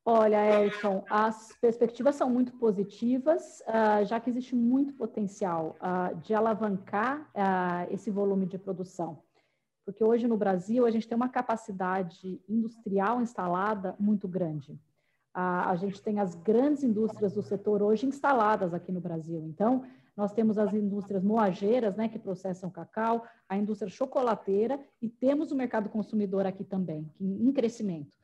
Olha, 0.04 0.64
Elton, 0.64 1.06
as 1.08 1.56
perspectivas 1.62 2.16
são 2.16 2.28
muito 2.28 2.54
positivas, 2.54 3.62
uh, 3.68 4.04
já 4.04 4.20
que 4.20 4.32
existe 4.32 4.56
muito 4.56 4.94
potencial 4.94 5.78
uh, 5.80 6.16
de 6.22 6.34
alavancar 6.34 7.22
uh, 7.36 7.94
esse 7.94 8.10
volume 8.10 8.48
de 8.48 8.58
produção. 8.58 9.22
Porque 9.86 10.04
hoje 10.04 10.28
no 10.28 10.38
Brasil 10.38 10.88
a 10.88 10.92
gente 10.92 11.08
tem 11.08 11.16
uma 11.16 11.30
capacidade 11.30 12.42
industrial 12.50 13.22
instalada 13.22 13.96
muito 14.00 14.28
grande. 14.28 14.80
A 15.34 15.76
gente 15.76 16.02
tem 16.02 16.20
as 16.20 16.36
grandes 16.36 16.84
indústrias 16.84 17.34
do 17.34 17.42
setor 17.42 17.82
hoje 17.82 18.06
instaladas 18.06 18.74
aqui 18.74 18.92
no 18.92 19.00
Brasil. 19.00 19.44
Então, 19.46 19.84
nós 20.16 20.34
temos 20.34 20.58
as 20.58 20.74
indústrias 20.74 21.24
moageiras, 21.24 21.96
né, 21.96 22.10
que 22.10 22.20
processam 22.20 22.70
cacau, 22.70 23.26
a 23.48 23.58
indústria 23.58 23.90
chocolateira 23.90 24.80
e 25.02 25.10
temos 25.10 25.52
o 25.52 25.56
mercado 25.56 25.90
consumidor 25.90 26.46
aqui 26.46 26.64
também, 26.64 27.10
em 27.20 27.52
crescimento. 27.52 28.18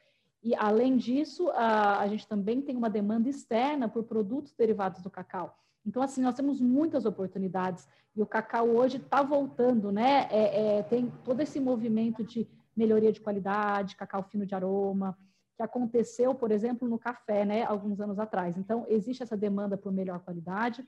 E, 0.43 0.53
além 0.55 0.97
disso, 0.97 1.49
a, 1.51 1.99
a 1.99 2.07
gente 2.07 2.27
também 2.27 2.61
tem 2.61 2.75
uma 2.75 2.89
demanda 2.89 3.29
externa 3.29 3.87
por 3.87 4.03
produtos 4.03 4.53
derivados 4.53 5.01
do 5.01 5.09
cacau. 5.09 5.57
Então, 5.85 6.01
assim, 6.01 6.21
nós 6.21 6.35
temos 6.35 6.59
muitas 6.59 7.05
oportunidades 7.05 7.87
e 8.15 8.21
o 8.21 8.25
cacau 8.25 8.67
hoje 8.67 8.97
está 8.97 9.23
voltando, 9.23 9.91
né? 9.91 10.27
É, 10.29 10.77
é, 10.77 10.83
tem 10.83 11.11
todo 11.23 11.39
esse 11.39 11.59
movimento 11.59 12.23
de 12.23 12.47
melhoria 12.75 13.11
de 13.11 13.21
qualidade, 13.21 13.95
cacau 13.95 14.21
fino 14.23 14.45
de 14.45 14.53
aroma, 14.53 15.17
que 15.57 15.63
aconteceu, 15.63 16.33
por 16.33 16.51
exemplo, 16.51 16.87
no 16.87 16.97
café, 16.97 17.43
né, 17.43 17.63
alguns 17.65 17.99
anos 17.99 18.19
atrás. 18.19 18.57
Então, 18.57 18.85
existe 18.87 19.23
essa 19.23 19.35
demanda 19.35 19.75
por 19.75 19.91
melhor 19.91 20.19
qualidade 20.19 20.87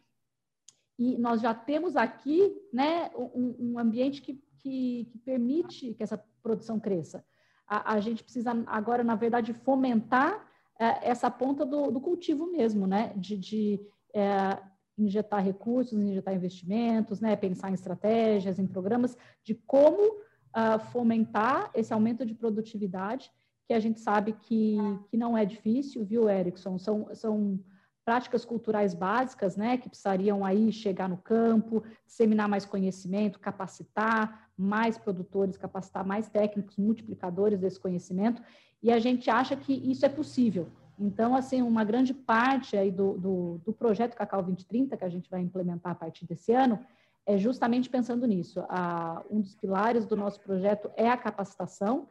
e 0.97 1.17
nós 1.17 1.41
já 1.41 1.53
temos 1.53 1.97
aqui, 1.97 2.55
né, 2.71 3.09
um, 3.15 3.73
um 3.73 3.79
ambiente 3.79 4.21
que, 4.21 4.41
que, 4.59 5.09
que 5.11 5.17
permite 5.19 5.93
que 5.93 6.03
essa 6.03 6.23
produção 6.41 6.79
cresça 6.79 7.25
a, 7.69 7.93
a 7.93 7.99
gente 7.99 8.23
precisa 8.23 8.51
agora, 8.65 9.03
na 9.03 9.15
verdade, 9.15 9.53
fomentar 9.53 10.43
é, 10.79 11.09
essa 11.09 11.29
ponta 11.29 11.63
do, 11.63 11.91
do, 11.91 12.01
cultivo 12.01 12.47
mesmo, 12.47 12.87
né? 12.87 13.13
De, 13.15 13.37
de 13.37 13.79
é, 14.13 14.57
injetar 14.97 15.43
recursos, 15.43 15.93
injetar 15.93 16.33
investimentos, 16.33 17.21
né? 17.21 17.35
Pensar 17.35 17.69
em 17.69 17.75
estratégias, 17.75 18.57
em 18.57 18.65
programas 18.65 19.15
de 19.43 19.53
como 19.53 20.03
uh, 20.13 20.79
fomentar 20.91 21.69
esse 21.75 21.93
aumento 21.93 22.25
de 22.25 22.33
produtividade, 22.33 23.31
que 23.69 23.73
a 23.75 23.79
gente 23.79 23.99
sabe 23.99 24.33
que, 24.33 24.77
que 25.11 25.15
não 25.15 25.37
é 25.37 25.45
difícil, 25.45 26.03
viu, 26.03 26.27
Erickson? 26.27 26.79
São, 26.79 27.07
são 27.13 27.59
práticas 28.03 28.43
culturais 28.43 28.95
básicas, 28.95 29.55
né, 29.55 29.77
que 29.77 29.87
precisariam 29.87 30.43
aí 30.43 30.71
chegar 30.71 31.07
no 31.07 31.17
campo, 31.17 31.83
disseminar 32.03 32.49
mais 32.49 32.65
conhecimento, 32.65 33.39
capacitar 33.39 34.49
mais 34.57 34.97
produtores, 34.97 35.55
capacitar 35.55 36.03
mais 36.03 36.27
técnicos, 36.27 36.77
multiplicadores 36.77 37.59
desse 37.59 37.79
conhecimento, 37.79 38.41
e 38.81 38.91
a 38.91 38.97
gente 38.97 39.29
acha 39.29 39.55
que 39.55 39.71
isso 39.71 40.03
é 40.03 40.09
possível. 40.09 40.67
Então, 40.97 41.35
assim, 41.35 41.61
uma 41.61 41.83
grande 41.83 42.11
parte 42.11 42.75
aí 42.75 42.89
do, 42.89 43.19
do, 43.19 43.61
do 43.63 43.71
projeto 43.71 44.15
Cacau 44.15 44.41
2030, 44.41 44.97
que 44.97 45.05
a 45.05 45.09
gente 45.09 45.29
vai 45.29 45.41
implementar 45.41 45.91
a 45.91 45.95
partir 45.95 46.25
desse 46.25 46.51
ano, 46.51 46.79
é 47.23 47.37
justamente 47.37 47.87
pensando 47.87 48.25
nisso. 48.25 48.65
A, 48.67 49.23
um 49.29 49.39
dos 49.39 49.53
pilares 49.53 50.07
do 50.07 50.15
nosso 50.15 50.41
projeto 50.41 50.89
é 50.97 51.07
a 51.07 51.15
capacitação, 51.15 52.07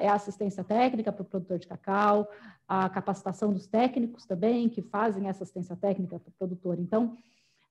é 0.00 0.08
a 0.08 0.14
assistência 0.14 0.64
técnica 0.64 1.12
para 1.12 1.22
o 1.22 1.24
produtor 1.24 1.58
de 1.58 1.66
cacau, 1.66 2.28
a 2.66 2.88
capacitação 2.88 3.52
dos 3.52 3.66
técnicos 3.66 4.26
também, 4.26 4.68
que 4.68 4.82
fazem 4.82 5.28
essa 5.28 5.44
assistência 5.44 5.76
técnica 5.76 6.18
para 6.18 6.28
o 6.28 6.32
produtor. 6.32 6.78
Então, 6.78 7.16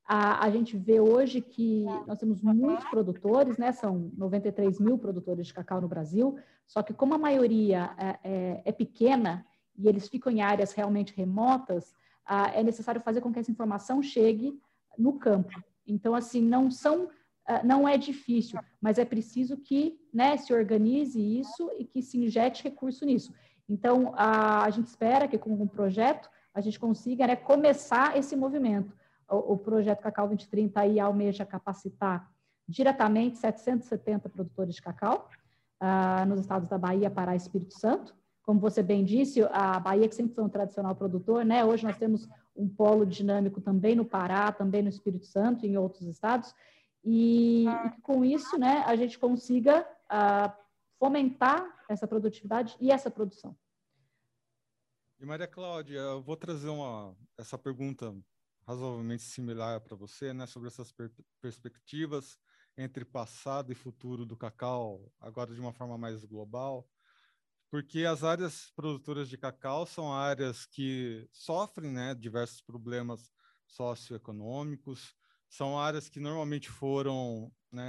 a, 0.07 0.45
a, 0.45 0.49
gente 0.49 0.77
vê 0.77 1.01
hoje 1.01 1.41
que 1.41 1.83
nós 2.07 2.17
temos 2.17 2.41
muitos 2.41 2.85
produtores, 2.85 3.57
né? 3.57 3.73
São 3.73 4.09
93 4.17 4.79
mil 4.79 4.97
produtores 4.97 5.47
de 5.47 5.53
cacau 5.53 5.81
no 5.81 5.87
Brasil, 5.87 6.37
só 6.65 6.81
que 6.81 6.93
como 6.93 7.13
a 7.13 7.17
maioria 7.17 7.91
é, 7.97 8.19
é, 8.23 8.61
é 8.63 8.71
pequena 8.71 9.45
e 9.77 9.87
eles 9.87 10.07
ficam 10.07 10.31
em 10.31 10.41
áreas 10.41 10.71
realmente 10.71 11.13
remotas, 11.13 11.93
é 12.53 12.63
necessário 12.63 12.99
fazer 12.99 13.21
com 13.21 13.31
que 13.31 13.39
essa 13.39 13.51
informação 13.51 14.01
chegue 14.01 14.59
no 14.97 15.13
campo. 15.13 15.61
Então, 15.85 16.15
assim, 16.15 16.41
não 16.41 16.69
são 16.69 17.07
ah, 17.07 17.11
não 17.63 17.87
é 17.87 17.97
difícil, 17.97 18.59
mas 18.81 18.97
é 18.97 19.05
preciso 19.05 19.57
que 19.57 19.99
né, 20.13 20.35
se 20.37 20.53
organize 20.53 21.19
isso 21.19 21.71
e 21.77 21.85
que 21.85 22.01
se 22.01 22.17
injete 22.17 22.63
recurso 22.63 23.05
nisso. 23.05 23.33
Então, 23.69 24.13
a, 24.15 24.63
a 24.63 24.69
gente 24.69 24.87
espera 24.87 25.27
que 25.27 25.37
com 25.37 25.51
um 25.51 25.67
projeto 25.67 26.29
a 26.53 26.61
gente 26.61 26.79
consiga 26.79 27.27
né, 27.27 27.35
começar 27.35 28.17
esse 28.17 28.35
movimento. 28.35 28.93
O, 29.29 29.53
o 29.53 29.57
projeto 29.57 30.01
Cacau 30.01 30.27
2030 30.27 30.79
aí 30.79 30.99
almeja 30.99 31.45
capacitar 31.45 32.29
diretamente 32.67 33.37
770 33.37 34.27
produtores 34.27 34.75
de 34.75 34.81
cacau 34.81 35.29
uh, 35.81 36.25
nos 36.27 36.41
estados 36.41 36.67
da 36.67 36.77
Bahia, 36.77 37.09
Pará 37.09 37.33
e 37.33 37.37
Espírito 37.37 37.77
Santo. 37.77 38.15
Como 38.43 38.59
você 38.59 38.81
bem 38.81 39.03
disse, 39.03 39.43
a 39.51 39.79
Bahia, 39.79 40.07
que 40.07 40.15
sempre 40.15 40.33
foi 40.33 40.43
um 40.43 40.49
tradicional 40.49 40.95
produtor, 40.95 41.45
né? 41.45 41.63
hoje 41.63 41.83
nós 41.83 41.97
temos 41.97 42.27
um 42.55 42.67
polo 42.67 43.05
dinâmico 43.05 43.61
também 43.61 43.95
no 43.95 44.05
Pará, 44.05 44.51
também 44.51 44.81
no 44.81 44.89
Espírito 44.89 45.25
Santo 45.25 45.65
e 45.65 45.69
em 45.69 45.77
outros 45.77 46.07
estados, 46.07 46.55
e, 47.09 47.65
e 47.65 47.89
que 47.91 48.01
com 48.01 48.25
isso 48.25 48.57
né, 48.57 48.83
a 48.85 48.93
gente 48.97 49.17
consiga 49.17 49.87
uh, 50.11 50.51
fomentar 50.99 51.65
essa 51.87 52.05
produtividade 52.05 52.75
e 52.81 52.91
essa 52.91 53.09
produção. 53.09 53.57
E 55.17 55.25
Maria 55.25 55.47
Cláudia, 55.47 55.99
eu 55.99 56.21
vou 56.21 56.35
trazer 56.35 56.67
uma, 56.67 57.15
essa 57.37 57.57
pergunta 57.57 58.13
razoavelmente 58.67 59.23
similar 59.23 59.79
para 59.79 59.95
você, 59.95 60.33
né, 60.33 60.45
sobre 60.45 60.67
essas 60.67 60.91
per 60.91 61.09
perspectivas 61.39 62.37
entre 62.77 63.05
passado 63.05 63.71
e 63.71 63.75
futuro 63.75 64.25
do 64.25 64.35
cacau, 64.35 65.09
agora 65.19 65.53
de 65.53 65.61
uma 65.61 65.71
forma 65.71 65.97
mais 65.97 66.25
global, 66.25 66.87
porque 67.71 68.05
as 68.05 68.23
áreas 68.23 68.71
produtoras 68.75 69.29
de 69.29 69.37
cacau 69.37 69.85
são 69.85 70.13
áreas 70.13 70.65
que 70.65 71.27
sofrem, 71.31 71.91
né, 71.91 72.13
diversos 72.13 72.61
problemas 72.61 73.31
socioeconômicos, 73.65 75.15
são 75.49 75.79
áreas 75.79 76.09
que 76.09 76.19
normalmente 76.19 76.69
foram 76.69 77.51
né, 77.71 77.85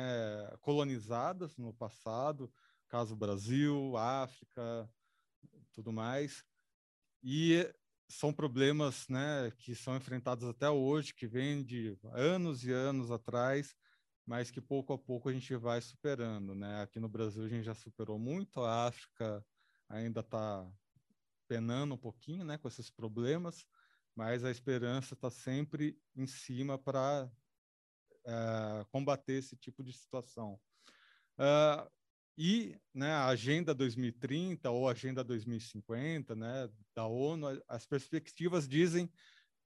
colonizadas 0.61 1.57
no 1.57 1.73
passado, 1.73 2.53
caso 2.89 3.17
Brasil, 3.17 3.97
África, 3.97 4.89
tudo 5.73 5.93
mais, 5.93 6.45
e 7.23 7.69
são 8.09 8.33
problemas 8.33 9.07
né, 9.09 9.53
que 9.59 9.75
são 9.75 9.97
enfrentados 9.97 10.49
até 10.49 10.69
hoje, 10.71 11.15
que 11.15 11.27
vêm 11.27 11.63
de 11.63 11.99
anos 12.13 12.65
e 12.65 12.73
anos 12.73 13.11
atrás, 13.11 13.77
mas 14.25 14.51
que 14.51 14.61
pouco 14.61 14.93
a 14.93 14.99
pouco 14.99 15.29
a 15.29 15.33
gente 15.33 15.55
vai 15.57 15.81
superando. 15.81 16.55
Né? 16.55 16.83
Aqui 16.83 16.99
no 16.99 17.09
Brasil 17.09 17.45
a 17.45 17.49
gente 17.49 17.65
já 17.65 17.75
superou 17.75 18.19
muito, 18.19 18.61
a 18.61 18.87
África 18.87 19.45
ainda 19.89 20.21
está 20.21 20.71
penando 21.47 21.95
um 21.95 21.99
pouquinho 21.99 22.45
né, 22.45 22.59
com 22.59 22.69
esses 22.69 22.91
problemas, 22.91 23.67
mas 24.15 24.45
a 24.45 24.51
esperança 24.51 25.15
está 25.15 25.31
sempre 25.31 25.99
em 26.15 26.27
cima 26.27 26.79
para 26.79 27.31
uh, 28.29 28.85
combater 28.91 29.35
esse 29.35 29.57
tipo 29.57 29.83
de 29.83 29.93
situação. 29.93 30.61
Uh, 31.39 31.91
e 32.37 32.77
né, 32.95 33.13
a 33.13 33.27
Agenda 33.27 33.75
2030 33.75 34.71
ou 34.71 34.89
Agenda 34.89 35.25
2050 35.25 36.37
né, 36.37 36.69
da 36.95 37.07
ONU, 37.07 37.61
as 37.67 37.85
perspectivas 37.85 38.69
dizem 38.69 39.11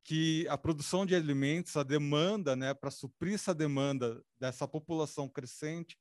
que 0.05 0.47
a 0.49 0.57
produção 0.57 1.05
de 1.05 1.15
alimentos, 1.15 1.77
a 1.77 1.83
demanda, 1.83 2.57
né, 2.57 2.73
para 2.73 2.91
suprir 2.91 3.35
essa 3.35 3.55
demanda 3.55 4.23
dessa 4.41 4.67
população 4.67 5.29
crescente, 5.29 5.99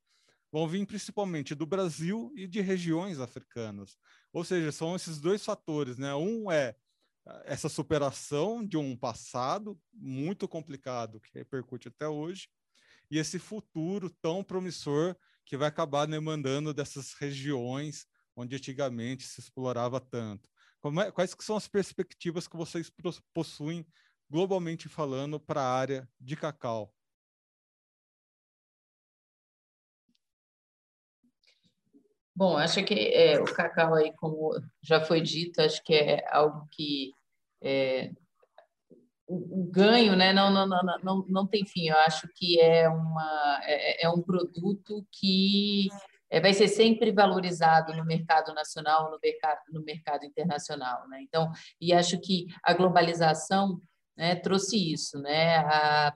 vão 0.50 0.66
vir 0.68 0.86
principalmente 0.86 1.54
do 1.54 1.66
Brasil 1.66 2.32
e 2.36 2.46
de 2.46 2.60
regiões 2.60 3.20
africanas. 3.20 3.96
Ou 4.32 4.44
seja, 4.44 4.72
são 4.72 4.94
esses 4.96 5.20
dois 5.20 5.44
fatores, 5.44 5.98
né? 5.98 6.14
Um 6.14 6.50
é 6.50 6.74
essa 7.44 7.68
superação 7.68 8.64
de 8.64 8.76
um 8.76 8.96
passado 8.96 9.78
muito 9.92 10.48
complicado 10.48 11.20
que 11.20 11.38
repercute 11.38 11.88
até 11.88 12.08
hoje 12.08 12.48
e 13.10 13.18
esse 13.18 13.38
futuro 13.38 14.10
tão 14.10 14.42
promissor 14.42 15.14
que 15.44 15.56
vai 15.56 15.68
acabar 15.68 16.06
demandando 16.06 16.72
dessas 16.72 17.12
regiões 17.14 18.06
onde 18.34 18.56
antigamente 18.56 19.24
se 19.24 19.40
explorava 19.40 20.00
tanto. 20.00 20.48
É, 21.00 21.10
quais 21.10 21.36
são 21.40 21.56
as 21.56 21.68
perspectivas 21.68 22.48
que 22.48 22.56
vocês 22.56 22.90
possuem, 23.32 23.86
globalmente 24.28 24.88
falando, 24.88 25.38
para 25.38 25.60
a 25.60 25.72
área 25.72 26.08
de 26.18 26.36
cacau? 26.36 26.92
Bom, 32.34 32.56
acho 32.56 32.82
que 32.84 32.94
é, 32.94 33.38
o 33.40 33.44
cacau 33.44 33.94
aí, 33.94 34.12
como 34.16 34.52
já 34.82 35.00
foi 35.00 35.20
dito, 35.20 35.60
acho 35.60 35.82
que 35.84 35.94
é 35.94 36.24
algo 36.30 36.66
que 36.70 37.12
é, 37.62 38.10
o, 39.26 39.60
o, 39.60 39.70
ganho, 39.70 40.16
né, 40.16 40.32
não, 40.32 40.50
não, 40.50 40.66
não, 40.66 40.82
não, 41.02 41.26
não 41.28 41.46
tem 41.46 41.66
fim. 41.66 41.88
Eu 41.88 41.96
acho 41.98 42.26
que 42.34 42.58
é, 42.58 42.88
uma, 42.88 43.60
é, 43.64 44.04
é 44.04 44.08
um 44.08 44.22
produto 44.22 45.06
que 45.12 45.88
é, 46.30 46.40
vai 46.40 46.54
ser 46.54 46.68
sempre 46.68 47.12
valorizado 47.12 47.94
no 47.94 48.04
mercado 48.04 48.54
nacional, 48.54 49.10
no 49.10 49.18
mercado, 49.22 49.60
no 49.70 49.82
mercado 49.84 50.24
internacional, 50.24 51.06
né? 51.08 51.20
Então, 51.20 51.52
e 51.78 51.92
acho 51.92 52.18
que 52.18 52.46
a 52.62 52.72
globalização 52.72 53.78
né, 54.16 54.34
trouxe 54.36 54.92
isso, 54.92 55.18
né? 55.20 55.58
A, 55.58 56.14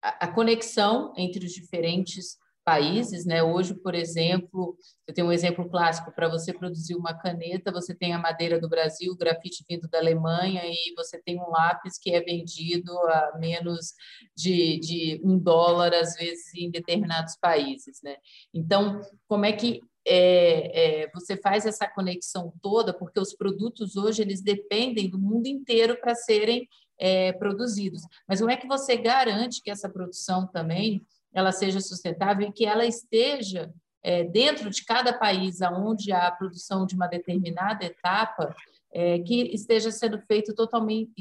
a 0.00 0.28
conexão 0.28 1.12
entre 1.16 1.44
os 1.44 1.52
diferentes 1.52 2.38
países, 2.68 3.24
né? 3.24 3.42
Hoje, 3.42 3.72
por 3.72 3.94
exemplo, 3.94 4.76
eu 5.06 5.14
tenho 5.14 5.28
um 5.28 5.32
exemplo 5.32 5.66
clássico 5.70 6.12
para 6.12 6.28
você 6.28 6.52
produzir 6.52 6.94
uma 6.96 7.14
caneta, 7.14 7.72
você 7.72 7.94
tem 7.94 8.12
a 8.12 8.18
madeira 8.18 8.60
do 8.60 8.68
Brasil, 8.68 9.10
o 9.10 9.16
grafite 9.16 9.64
vindo 9.66 9.88
da 9.88 9.96
Alemanha 9.96 10.60
e 10.66 10.92
você 10.94 11.18
tem 11.18 11.40
um 11.40 11.48
lápis 11.48 11.98
que 11.98 12.10
é 12.10 12.20
vendido 12.20 12.92
a 13.08 13.38
menos 13.38 13.94
de, 14.36 14.78
de 14.80 15.18
um 15.24 15.38
dólar 15.38 15.94
às 15.94 16.14
vezes 16.14 16.52
em 16.54 16.70
determinados 16.70 17.38
países, 17.40 18.00
né? 18.04 18.16
Então, 18.52 19.00
como 19.26 19.46
é 19.46 19.52
que 19.52 19.80
é, 20.06 21.04
é, 21.04 21.10
você 21.14 21.38
faz 21.38 21.64
essa 21.64 21.88
conexão 21.88 22.52
toda, 22.60 22.92
porque 22.92 23.18
os 23.18 23.34
produtos 23.34 23.96
hoje 23.96 24.20
eles 24.20 24.42
dependem 24.42 25.08
do 25.08 25.18
mundo 25.18 25.46
inteiro 25.46 25.98
para 25.98 26.14
serem 26.14 26.68
é, 26.98 27.32
produzidos. 27.32 28.02
Mas 28.28 28.40
como 28.40 28.50
é 28.50 28.58
que 28.58 28.66
você 28.66 28.94
garante 28.94 29.62
que 29.62 29.70
essa 29.70 29.88
produção 29.88 30.46
também 30.46 31.00
ela 31.38 31.52
seja 31.52 31.80
sustentável 31.80 32.48
e 32.48 32.52
que 32.52 32.66
ela 32.66 32.84
esteja 32.84 33.72
é, 34.02 34.24
dentro 34.24 34.70
de 34.70 34.84
cada 34.84 35.12
país 35.12 35.60
onde 35.60 36.12
há 36.12 36.28
a 36.28 36.32
produção 36.32 36.86
de 36.86 36.94
uma 36.94 37.06
determinada 37.06 37.84
etapa, 37.84 38.54
é, 38.92 39.18
que 39.18 39.42
esteja 39.54 39.90
sendo 39.90 40.18
feito 40.22 40.54
totalmente, 40.54 41.12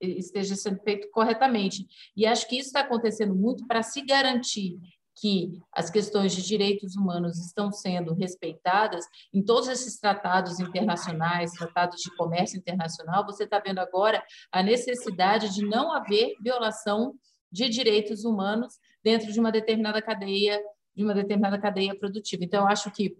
esteja 0.00 0.56
sendo 0.56 0.80
feito 0.82 1.08
corretamente. 1.10 1.86
E 2.16 2.26
acho 2.26 2.48
que 2.48 2.56
isso 2.56 2.68
está 2.68 2.80
acontecendo 2.80 3.34
muito 3.34 3.66
para 3.66 3.82
se 3.82 4.02
garantir 4.02 4.78
que 5.16 5.60
as 5.72 5.90
questões 5.90 6.34
de 6.34 6.42
direitos 6.42 6.96
humanos 6.96 7.38
estão 7.38 7.70
sendo 7.70 8.14
respeitadas 8.14 9.04
em 9.32 9.44
todos 9.44 9.68
esses 9.68 9.98
tratados 10.00 10.58
internacionais, 10.58 11.52
tratados 11.52 12.00
de 12.02 12.14
comércio 12.16 12.58
internacional, 12.58 13.24
você 13.24 13.44
está 13.44 13.60
vendo 13.60 13.78
agora 13.78 14.22
a 14.50 14.60
necessidade 14.62 15.54
de 15.54 15.64
não 15.64 15.92
haver 15.92 16.34
violação 16.40 17.14
de 17.50 17.68
direitos 17.68 18.24
humanos 18.24 18.74
dentro 19.04 19.30
de 19.30 19.38
uma 19.38 19.52
determinada 19.52 20.00
cadeia, 20.00 20.60
de 20.96 21.04
uma 21.04 21.14
determinada 21.14 21.58
cadeia 21.58 21.94
produtiva. 21.94 22.42
Então, 22.42 22.62
eu 22.62 22.68
acho 22.68 22.90
que 22.90 23.16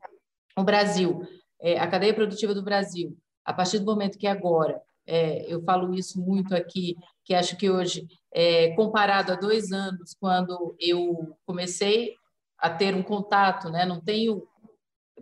o 0.57 0.65
Brasil, 0.65 1.23
é, 1.61 1.79
a 1.79 1.87
cadeia 1.87 2.15
produtiva 2.15 2.55
do 2.55 2.63
Brasil, 2.63 3.17
a 3.45 3.53
partir 3.53 3.79
do 3.79 3.85
momento 3.85 4.19
que 4.19 4.27
agora, 4.27 4.81
é, 5.07 5.45
eu 5.53 5.63
falo 5.63 5.95
isso 5.95 6.19
muito 6.21 6.55
aqui, 6.55 6.97
que 7.25 7.35
acho 7.35 7.57
que 7.57 7.69
hoje, 7.69 8.07
é, 8.33 8.71
comparado 8.75 9.33
a 9.33 9.37
dois 9.37 9.71
anos, 9.71 10.15
quando 10.19 10.75
eu 10.81 11.37
comecei 11.45 12.15
a 12.57 12.71
ter 12.71 12.95
um 12.95 13.03
contato, 13.03 13.69
né, 13.69 13.85
não 13.85 14.01
tenho 14.01 14.43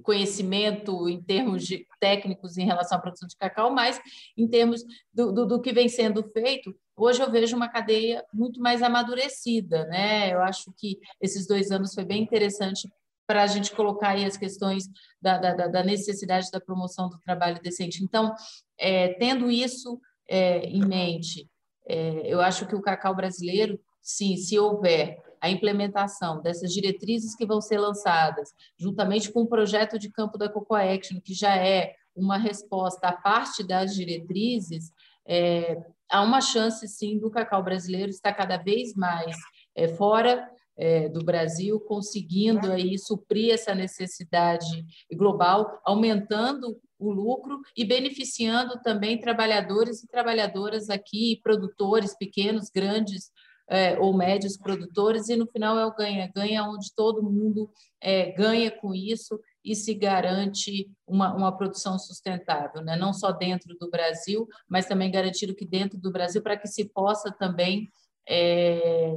conhecimento 0.02 1.08
em 1.08 1.20
termos 1.20 1.66
de 1.66 1.86
técnicos 2.00 2.56
em 2.56 2.64
relação 2.64 2.96
à 2.96 3.00
produção 3.00 3.28
de 3.28 3.36
cacau, 3.36 3.72
mas 3.72 4.00
em 4.36 4.48
termos 4.48 4.82
do, 5.12 5.32
do, 5.32 5.46
do, 5.46 5.60
que 5.60 5.72
vem 5.72 5.88
sendo 5.88 6.22
feito, 6.30 6.74
hoje 6.96 7.22
eu 7.22 7.30
vejo 7.30 7.56
uma 7.56 7.68
cadeia 7.68 8.24
muito 8.32 8.60
mais 8.60 8.82
amadurecida. 8.82 9.84
Né? 9.86 10.32
Eu 10.32 10.40
acho 10.42 10.72
que 10.76 10.98
esses 11.20 11.46
dois 11.46 11.70
anos 11.70 11.94
foi 11.94 12.04
bem 12.04 12.22
interessante 12.22 12.88
para 13.26 13.42
a 13.42 13.46
gente 13.46 13.74
colocar 13.74 14.10
aí 14.10 14.24
as 14.24 14.36
questões 14.36 14.84
da, 15.20 15.38
da, 15.38 15.68
da, 15.68 15.82
necessidade 15.82 16.50
da 16.50 16.60
promoção 16.60 17.08
do 17.08 17.18
trabalho 17.18 17.62
decente. 17.62 18.02
Então, 18.02 18.34
é, 18.76 19.14
tendo 19.14 19.50
isso 19.50 20.00
é, 20.28 20.64
em 20.66 20.84
mente, 20.84 21.48
é, 21.86 22.22
eu 22.26 22.40
acho 22.40 22.66
que 22.66 22.74
o 22.74 22.82
cacau 22.82 23.14
brasileiro, 23.14 23.80
sim, 24.02 24.36
se 24.36 24.58
houver 24.58 25.22
a 25.40 25.50
implementação 25.50 26.40
dessas 26.40 26.72
diretrizes 26.72 27.34
que 27.34 27.46
vão 27.46 27.60
ser 27.60 27.78
lançadas, 27.78 28.50
juntamente 28.78 29.32
com 29.32 29.42
o 29.42 29.48
projeto 29.48 29.98
de 29.98 30.10
campo 30.10 30.38
da 30.38 30.48
Coco 30.48 30.74
Action, 30.74 31.20
que 31.20 31.34
já 31.34 31.56
é 31.56 31.94
uma 32.14 32.36
resposta 32.36 33.08
à 33.08 33.12
parte 33.12 33.66
das 33.66 33.94
diretrizes, 33.94 34.92
é, 35.26 35.82
há 36.12 36.20
uma 36.20 36.40
chance, 36.40 36.86
sim, 36.86 37.18
do 37.18 37.30
cacau 37.30 37.62
brasileiro 37.62 38.10
estar 38.10 38.32
cada 38.34 38.58
vez 38.58 38.94
mais 38.94 39.34
é, 39.74 39.88
fora 39.88 40.48
é, 40.76 41.08
do 41.08 41.24
Brasil, 41.24 41.80
conseguindo 41.80 42.70
aí 42.70 42.98
suprir 42.98 43.52
essa 43.52 43.74
necessidade 43.74 44.84
global, 45.12 45.80
aumentando 45.84 46.78
o 46.98 47.10
lucro 47.10 47.60
e 47.76 47.84
beneficiando 47.84 48.80
também 48.82 49.18
trabalhadores 49.18 50.02
e 50.02 50.08
trabalhadoras 50.08 50.88
aqui, 50.88 51.40
produtores 51.42 52.16
pequenos, 52.16 52.70
grandes, 52.70 53.30
é, 53.68 53.98
ou 53.98 54.14
médios 54.14 54.56
produtores, 54.56 55.28
e 55.28 55.36
no 55.36 55.46
final 55.46 55.78
é 55.78 55.86
o 55.86 55.94
ganha-ganha, 55.94 56.64
onde 56.64 56.94
todo 56.94 57.22
mundo 57.22 57.70
é, 58.00 58.30
ganha 58.32 58.70
com 58.70 58.94
isso 58.94 59.40
e 59.64 59.74
se 59.74 59.94
garante 59.94 60.90
uma, 61.06 61.34
uma 61.34 61.56
produção 61.56 61.98
sustentável, 61.98 62.82
né? 62.82 62.96
não 62.96 63.12
só 63.12 63.30
dentro 63.32 63.76
do 63.78 63.90
Brasil, 63.90 64.46
mas 64.68 64.86
também 64.86 65.10
garantido 65.10 65.54
que 65.54 65.64
dentro 65.64 65.98
do 65.98 66.10
Brasil, 66.10 66.42
para 66.42 66.56
que 66.56 66.66
se 66.66 66.84
possa 66.86 67.30
também 67.30 67.88
é, 68.28 69.16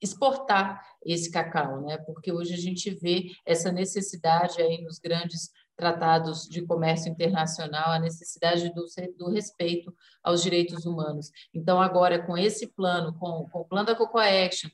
exportar 0.00 0.80
esse 1.04 1.30
cacau, 1.30 1.82
né? 1.82 1.98
porque 1.98 2.32
hoje 2.32 2.54
a 2.54 2.58
gente 2.58 2.90
vê 2.90 3.30
essa 3.46 3.72
necessidade 3.72 4.60
aí 4.60 4.82
nos 4.82 4.98
grandes 4.98 5.50
tratados 5.76 6.46
de 6.48 6.62
comércio 6.62 7.10
internacional, 7.10 7.90
a 7.90 7.98
necessidade 7.98 8.72
do, 8.74 8.84
do, 9.16 9.30
respeito 9.30 9.92
aos 10.22 10.42
direitos 10.42 10.84
humanos. 10.84 11.30
Então, 11.52 11.80
agora, 11.80 12.24
com 12.24 12.36
esse 12.36 12.66
plano, 12.68 13.12
com, 13.18 13.48
com 13.50 13.60
o 13.60 13.64
plano 13.64 13.86
da 13.86 13.96
Cocoa 13.96 14.24
Action, 14.24 14.70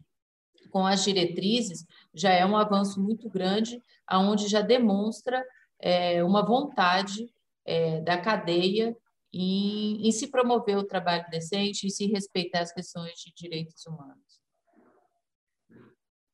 com 0.70 0.86
as 0.86 1.04
diretrizes, 1.04 1.84
já 2.12 2.30
é 2.32 2.44
um 2.44 2.56
avanço 2.56 3.00
muito 3.00 3.28
grande, 3.30 3.82
aonde 4.08 4.48
já 4.48 4.60
demonstra 4.60 5.44
é, 5.78 6.22
uma 6.24 6.44
vontade 6.44 7.32
é, 7.64 8.00
da 8.00 8.20
cadeia 8.20 8.96
em, 9.32 10.06
em 10.06 10.10
se 10.10 10.28
promover 10.28 10.78
o 10.78 10.84
trabalho 10.84 11.24
decente 11.30 11.86
e 11.86 11.90
se 11.90 12.06
respeitar 12.06 12.60
as 12.60 12.72
questões 12.72 13.18
de 13.20 13.32
direitos 13.34 13.84
humanos. 13.86 14.40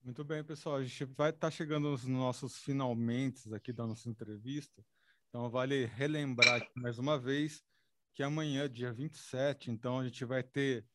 Muito 0.03 0.23
bem, 0.23 0.45
pessoal. 0.45 0.77
A 0.77 0.85
gente 0.85 1.05
vai 1.07 1.31
estar 1.31 1.49
tá 1.49 1.51
chegando 1.51 1.91
nos 1.91 2.05
nossos 2.05 2.59
finalmente 2.59 3.53
aqui 3.55 3.73
da 3.73 3.87
nossa 3.87 4.09
entrevista. 4.09 4.85
Então, 5.29 5.51
vale 5.51 5.87
relembrar 5.87 6.65
mais 6.77 6.99
uma 6.99 7.19
vez 7.19 7.63
que 8.13 8.23
amanhã, 8.23 8.71
dia 8.71 8.93
27, 8.93 9.73
então 9.73 9.99
a 9.99 10.05
gente 10.05 10.25
vai 10.25 10.43
ter 10.43 10.87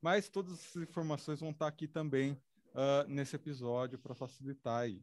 mas 0.00 0.28
todas 0.28 0.52
as 0.52 0.76
informações 0.76 1.40
vão 1.40 1.50
estar 1.50 1.66
aqui 1.66 1.86
também 1.86 2.32
uh, 2.32 3.08
nesse 3.08 3.36
episódio 3.36 3.98
para 3.98 4.14
facilitar 4.14 4.80
aí. 4.80 5.02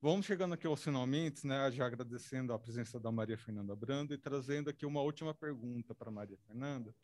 Vamos 0.00 0.24
chegando 0.24 0.54
aqui 0.54 0.66
aos 0.66 0.82
finalmente, 0.82 1.46
né, 1.46 1.70
já 1.70 1.86
agradecendo 1.86 2.52
a 2.52 2.58
presença 2.58 2.98
da 2.98 3.12
Maria 3.12 3.36
Fernanda 3.36 3.76
Brando 3.76 4.14
e 4.14 4.18
trazendo 4.18 4.70
aqui 4.70 4.86
uma 4.86 5.02
última 5.02 5.34
pergunta 5.34 5.94
para 5.94 6.10
Maria 6.10 6.38
Fernanda 6.46 6.94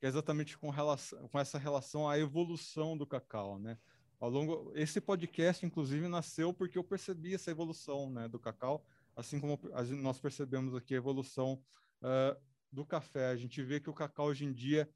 que 0.00 0.06
é 0.06 0.08
exatamente 0.08 0.56
com, 0.56 0.70
relação, 0.70 1.28
com 1.28 1.38
essa 1.38 1.58
relação 1.58 2.08
à 2.08 2.18
evolução 2.18 2.96
do 2.96 3.06
cacau, 3.06 3.58
né? 3.58 3.78
Ao 4.18 4.30
longo, 4.30 4.72
esse 4.74 4.98
podcast, 5.00 5.64
inclusive, 5.64 6.08
nasceu 6.08 6.54
porque 6.54 6.78
eu 6.78 6.84
percebi 6.84 7.34
essa 7.34 7.50
evolução, 7.50 8.10
né, 8.10 8.26
do 8.26 8.38
cacau, 8.38 8.84
assim 9.14 9.38
como 9.38 9.60
nós 10.02 10.18
percebemos 10.18 10.74
aqui 10.74 10.94
a 10.94 10.96
evolução 10.96 11.62
uh, 12.02 12.40
do 12.72 12.84
café. 12.84 13.28
A 13.28 13.36
gente 13.36 13.62
vê 13.62 13.78
que 13.78 13.90
o 13.90 13.94
cacau 13.94 14.26
hoje 14.26 14.46
em 14.46 14.52
dia 14.52 14.88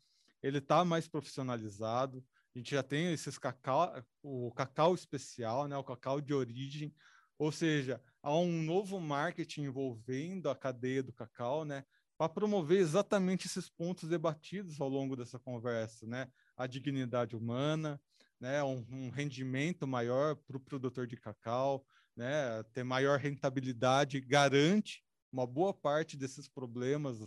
ele 0.45 0.59
está 0.59 0.85
mais 0.85 1.09
profissionalizado, 1.09 2.23
A 2.55 2.59
gente 2.59 2.71
já 2.71 2.83
tem 2.83 3.13
esses 3.13 3.39
cacau, 3.39 3.91
o 4.23 4.53
cacau 4.53 4.95
especial, 4.95 5.67
né, 5.67 5.77
o 5.77 5.83
cacau 5.83 6.21
de 6.21 6.35
origem, 6.35 6.95
ou 7.39 7.51
seja, 7.51 8.01
há 8.23 8.37
um 8.37 8.63
novo 8.63 9.01
marketing 9.01 9.63
envolvendo 9.63 10.51
a 10.51 10.55
cadeia 10.55 11.03
do 11.03 11.13
cacau, 11.13 11.65
né, 11.65 11.83
para 12.19 12.29
promover 12.29 12.79
exatamente 12.79 13.47
esses 13.47 13.71
pontos 13.71 14.09
debatidos 14.09 14.81
ao 14.81 14.89
longo 14.89 15.17
dessa 15.17 15.39
conversa, 15.39 16.07
né, 16.07 16.29
a 16.57 16.67
dignidade 16.67 17.35
humana, 17.35 17.99
né, 18.39 18.63
um, 18.63 18.85
um 18.91 19.09
rendimento 19.11 19.87
maior 19.87 20.37
para 20.37 20.59
o 20.59 20.61
produtor 20.61 21.07
de 21.07 21.17
cacau, 21.17 21.85
né, 22.15 22.63
ter 22.75 22.85
maior 22.85 23.19
rentabilidade, 23.19 24.21
garante 24.21 25.03
uma 25.33 25.47
boa 25.47 25.73
parte 25.73 26.19
desses 26.19 26.47
problemas 26.47 27.19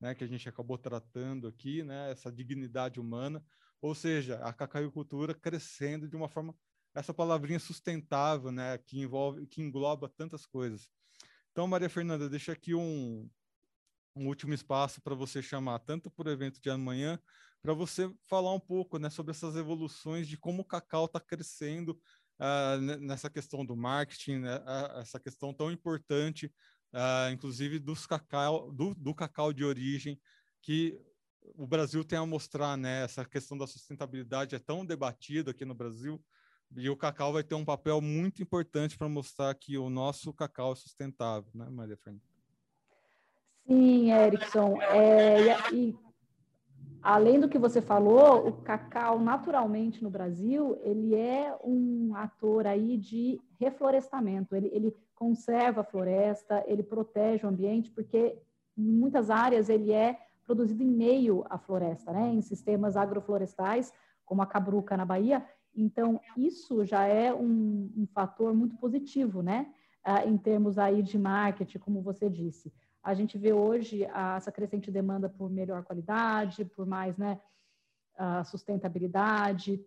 né, 0.00 0.14
que 0.14 0.24
a 0.24 0.26
gente 0.26 0.48
acabou 0.48 0.78
tratando 0.78 1.48
aqui, 1.48 1.82
né, 1.82 2.10
essa 2.10 2.30
dignidade 2.30 3.00
humana, 3.00 3.44
ou 3.80 3.94
seja, 3.94 4.36
a 4.38 4.52
cacaicultura 4.52 5.34
crescendo 5.34 6.08
de 6.08 6.16
uma 6.16 6.28
forma, 6.28 6.54
essa 6.94 7.14
palavrinha 7.14 7.58
sustentável, 7.58 8.50
né, 8.50 8.78
que 8.78 9.00
envolve, 9.00 9.46
que 9.46 9.60
engloba 9.60 10.08
tantas 10.08 10.46
coisas. 10.46 10.88
Então, 11.52 11.66
Maria 11.66 11.88
Fernanda, 11.88 12.28
deixa 12.28 12.52
aqui 12.52 12.74
um, 12.74 13.28
um 14.14 14.26
último 14.26 14.54
espaço 14.54 15.00
para 15.00 15.14
você 15.14 15.42
chamar, 15.42 15.78
tanto 15.80 16.10
para 16.10 16.28
o 16.28 16.32
evento 16.32 16.60
de 16.60 16.70
amanhã, 16.70 17.18
para 17.62 17.72
você 17.72 18.12
falar 18.28 18.52
um 18.52 18.60
pouco 18.60 18.98
né, 18.98 19.10
sobre 19.10 19.32
essas 19.32 19.56
evoluções 19.56 20.28
de 20.28 20.36
como 20.36 20.62
o 20.62 20.64
cacau 20.64 21.06
está 21.06 21.20
crescendo 21.20 22.00
uh, 22.38 22.80
nessa 23.00 23.28
questão 23.28 23.64
do 23.64 23.76
marketing, 23.76 24.38
né, 24.38 24.56
uh, 24.58 25.00
essa 25.00 25.18
questão 25.18 25.52
tão 25.52 25.70
importante, 25.70 26.52
uh, 26.92 27.32
inclusive 27.32 27.78
dos 27.78 28.06
cacau, 28.06 28.72
do, 28.72 28.94
do 28.94 29.14
cacau 29.14 29.52
de 29.52 29.64
origem, 29.64 30.20
que 30.62 31.00
o 31.56 31.66
Brasil 31.66 32.04
tem 32.04 32.18
a 32.18 32.26
mostrar, 32.26 32.76
né? 32.76 33.04
Essa 33.04 33.24
questão 33.24 33.56
da 33.56 33.66
sustentabilidade 33.66 34.54
é 34.54 34.58
tão 34.58 34.84
debatida 34.84 35.50
aqui 35.50 35.64
no 35.64 35.74
Brasil 35.74 36.22
e 36.76 36.90
o 36.90 36.96
cacau 36.96 37.32
vai 37.32 37.42
ter 37.42 37.54
um 37.54 37.64
papel 37.64 38.00
muito 38.00 38.42
importante 38.42 38.98
para 38.98 39.08
mostrar 39.08 39.54
que 39.54 39.78
o 39.78 39.88
nosso 39.88 40.32
cacau 40.32 40.72
é 40.72 40.76
sustentável, 40.76 41.50
né, 41.54 41.66
Maria 41.70 41.96
Fernanda? 41.96 42.24
Sim, 43.66 44.12
Erickson. 44.12 44.80
É, 44.82 45.72
e, 45.72 45.96
além 47.08 47.40
do 47.40 47.48
que 47.48 47.58
você 47.58 47.80
falou, 47.80 48.46
o 48.46 48.52
cacau 48.52 49.18
naturalmente 49.18 50.02
no 50.02 50.10
Brasil 50.10 50.78
ele 50.82 51.14
é 51.14 51.56
um 51.64 52.14
ator 52.14 52.66
aí 52.66 52.98
de 52.98 53.40
reflorestamento. 53.58 54.54
Ele, 54.54 54.68
ele 54.74 54.94
conserva 55.14 55.80
a 55.80 55.84
floresta, 55.84 56.62
ele 56.66 56.82
protege 56.82 57.46
o 57.46 57.48
ambiente, 57.48 57.90
porque 57.90 58.38
em 58.76 58.92
muitas 58.92 59.30
áreas 59.30 59.70
ele 59.70 59.90
é 59.90 60.18
produzido 60.44 60.82
em 60.82 60.86
meio 60.86 61.46
à 61.48 61.56
floresta, 61.56 62.12
né? 62.12 62.28
Em 62.28 62.42
sistemas 62.42 62.94
agroflorestais, 62.94 63.90
como 64.26 64.42
a 64.42 64.46
Cabruca 64.46 64.94
na 64.94 65.06
Bahia. 65.06 65.42
Então 65.74 66.20
isso 66.36 66.84
já 66.84 67.06
é 67.06 67.32
um, 67.32 67.90
um 67.96 68.06
fator 68.06 68.52
muito 68.52 68.76
positivo, 68.76 69.40
né? 69.40 69.72
Ah, 70.04 70.26
em 70.26 70.36
termos 70.36 70.76
aí 70.76 71.02
de 71.02 71.18
marketing, 71.18 71.78
como 71.78 72.02
você 72.02 72.28
disse 72.28 72.70
a 73.02 73.14
gente 73.14 73.38
vê 73.38 73.52
hoje 73.52 74.04
essa 74.36 74.52
crescente 74.52 74.90
demanda 74.90 75.28
por 75.28 75.50
melhor 75.50 75.84
qualidade, 75.84 76.64
por 76.64 76.86
mais 76.86 77.16
né, 77.16 77.40
sustentabilidade, 78.44 79.80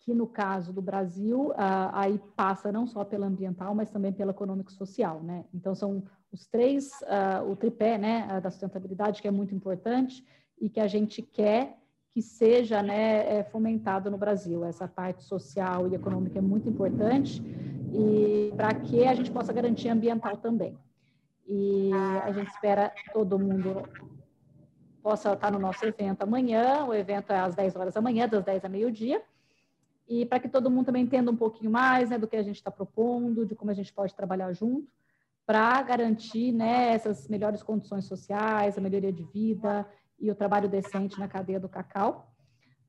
que 0.00 0.14
no 0.14 0.26
caso 0.26 0.72
do 0.72 0.80
Brasil, 0.80 1.52
aí 1.92 2.18
passa 2.34 2.72
não 2.72 2.86
só 2.86 3.04
pela 3.04 3.26
ambiental, 3.26 3.74
mas 3.74 3.90
também 3.90 4.12
pela 4.12 4.30
econômico-social, 4.30 5.22
né? 5.22 5.44
Então, 5.52 5.74
são 5.74 6.02
os 6.32 6.46
três, 6.46 6.90
o 7.46 7.54
tripé 7.54 7.98
né, 7.98 8.40
da 8.40 8.50
sustentabilidade, 8.50 9.20
que 9.20 9.28
é 9.28 9.30
muito 9.30 9.54
importante 9.54 10.24
e 10.58 10.68
que 10.68 10.80
a 10.80 10.86
gente 10.86 11.20
quer 11.20 11.78
que 12.10 12.22
seja 12.22 12.82
né, 12.82 13.38
é, 13.38 13.44
fomentado 13.44 14.10
no 14.10 14.18
Brasil. 14.18 14.64
Essa 14.64 14.88
parte 14.88 15.22
social 15.22 15.86
e 15.88 15.94
econômica 15.94 16.38
é 16.38 16.42
muito 16.42 16.68
importante 16.68 17.42
e 17.92 18.52
para 18.56 18.74
que 18.74 19.06
a 19.06 19.14
gente 19.14 19.30
possa 19.30 19.52
garantir 19.52 19.88
ambiental 19.88 20.36
também. 20.38 20.76
E 21.48 21.90
a 22.22 22.30
gente 22.30 22.50
espera 22.50 22.92
todo 23.12 23.38
mundo 23.38 23.88
possa 25.02 25.32
estar 25.32 25.50
no 25.50 25.58
nosso 25.58 25.84
evento 25.86 26.22
amanhã. 26.22 26.84
O 26.84 26.92
evento 26.92 27.32
é 27.32 27.40
às 27.40 27.54
10 27.54 27.74
horas 27.76 27.94
da 27.94 28.02
manhã, 28.02 28.28
das 28.28 28.44
10 28.44 28.66
a 28.66 28.68
meio-dia. 28.68 29.22
E 30.06 30.26
para 30.26 30.38
que 30.38 30.48
todo 30.48 30.70
mundo 30.70 30.86
também 30.86 31.04
entenda 31.04 31.30
um 31.30 31.36
pouquinho 31.36 31.70
mais 31.70 32.10
né, 32.10 32.18
do 32.18 32.28
que 32.28 32.36
a 32.36 32.42
gente 32.42 32.56
está 32.56 32.70
propondo, 32.70 33.46
de 33.46 33.54
como 33.54 33.70
a 33.70 33.74
gente 33.74 33.92
pode 33.92 34.14
trabalhar 34.14 34.52
junto, 34.52 34.86
para 35.46 35.80
garantir 35.82 36.52
né, 36.52 36.92
essas 36.92 37.26
melhores 37.28 37.62
condições 37.62 38.04
sociais, 38.04 38.76
a 38.76 38.80
melhoria 38.80 39.12
de 39.12 39.22
vida 39.24 39.88
e 40.18 40.30
o 40.30 40.34
trabalho 40.34 40.68
decente 40.68 41.18
na 41.18 41.28
cadeia 41.28 41.58
do 41.58 41.68
cacau 41.68 42.30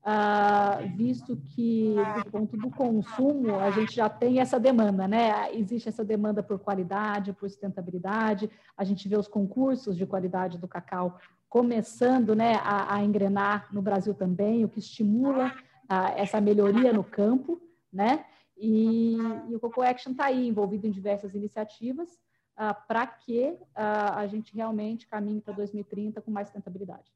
uh, 0.04 0.96
visto 0.96 1.36
que 1.36 1.94
do 2.24 2.30
ponto 2.30 2.56
do 2.56 2.70
consumo 2.70 3.58
a 3.58 3.70
gente 3.70 3.94
já 3.94 4.08
tem 4.08 4.40
essa 4.40 4.58
demanda, 4.58 5.06
né? 5.06 5.54
Existe 5.54 5.88
essa 5.88 6.04
demanda 6.04 6.42
por 6.42 6.58
qualidade, 6.58 7.32
por 7.32 7.48
sustentabilidade. 7.48 8.50
A 8.76 8.84
gente 8.84 9.08
vê 9.08 9.16
os 9.16 9.28
concursos 9.28 9.96
de 9.96 10.06
qualidade 10.06 10.58
do 10.58 10.68
cacau 10.68 11.18
começando, 11.48 12.34
né, 12.34 12.54
a, 12.62 12.94
a 12.94 13.02
engrenar 13.02 13.66
no 13.72 13.82
Brasil 13.82 14.14
também, 14.14 14.64
o 14.64 14.68
que 14.68 14.78
estimula 14.78 15.48
uh, 15.48 16.12
essa 16.16 16.40
melhoria 16.40 16.92
no 16.92 17.02
campo, 17.02 17.60
né? 17.92 18.24
E, 18.56 19.16
e 19.48 19.56
o 19.56 19.58
Coco 19.58 19.82
Action 19.82 20.12
está 20.12 20.26
aí 20.26 20.46
envolvido 20.46 20.86
em 20.86 20.90
diversas 20.90 21.34
iniciativas 21.34 22.08
uh, 22.56 22.76
para 22.86 23.06
que 23.06 23.56
a 23.74 24.26
gente 24.26 24.54
realmente 24.54 25.08
caminhe 25.08 25.40
para 25.40 25.54
2030 25.54 26.20
com 26.20 26.30
mais 26.30 26.48
sustentabilidade. 26.48 27.10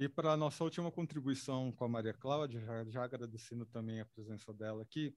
E 0.00 0.08
para 0.08 0.32
a 0.32 0.36
nossa 0.36 0.62
última 0.62 0.92
contribuição 0.92 1.72
com 1.72 1.84
a 1.84 1.88
Maria 1.88 2.14
Cláudia, 2.14 2.60
já, 2.60 2.84
já, 2.84 3.02
agradecendo 3.02 3.66
também 3.66 4.00
a 4.00 4.06
presença 4.06 4.54
dela 4.54 4.80
aqui, 4.80 5.12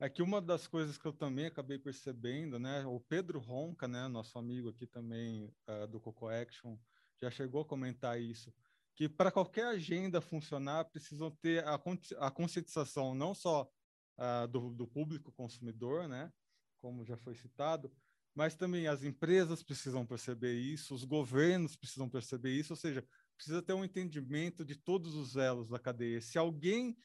é 0.00 0.08
que 0.08 0.22
uma 0.22 0.40
das 0.40 0.66
coisas 0.66 0.96
que 0.96 1.04
eu 1.04 1.12
também 1.12 1.44
acabei 1.44 1.78
percebendo, 1.78 2.58
né, 2.58 2.86
o 2.86 2.98
Pedro 2.98 3.38
Ronca, 3.38 3.86
né, 3.86 4.08
nosso 4.08 4.38
amigo 4.38 4.70
aqui 4.70 4.86
também 4.86 5.54
uh, 5.68 5.86
do 5.86 6.00
Coco 6.00 6.28
Action, 6.28 6.78
já 7.20 7.30
chegou 7.30 7.60
a 7.60 7.64
comentar 7.66 8.18
isso, 8.18 8.50
que 8.94 9.06
para 9.06 9.30
qualquer 9.30 9.66
agenda 9.66 10.18
funcionar, 10.22 10.86
precisam 10.86 11.30
ter 11.30 11.62
a, 11.66 11.78
a 12.20 12.30
conscientização 12.30 13.14
não 13.14 13.34
só 13.34 13.70
uh, 14.16 14.48
do, 14.48 14.72
do 14.72 14.86
público 14.86 15.30
consumidor, 15.30 16.08
né, 16.08 16.32
como 16.78 17.04
já 17.04 17.18
foi 17.18 17.34
citado, 17.34 17.92
mas 18.34 18.54
também 18.54 18.86
as 18.86 19.02
empresas 19.02 19.62
precisam 19.62 20.06
perceber 20.06 20.54
isso, 20.54 20.94
os 20.94 21.04
governos 21.04 21.76
precisam 21.76 22.08
perceber 22.08 22.52
isso, 22.52 22.72
ou 22.72 22.76
seja, 22.76 23.06
precisa 23.36 23.62
ter 23.62 23.72
um 23.72 23.84
entendimento 23.84 24.64
de 24.64 24.74
todos 24.74 25.14
os 25.14 25.36
elos 25.36 25.68
da 25.68 25.78
cadeia. 25.78 26.20
Se 26.20 26.38
alguém, 26.38 26.96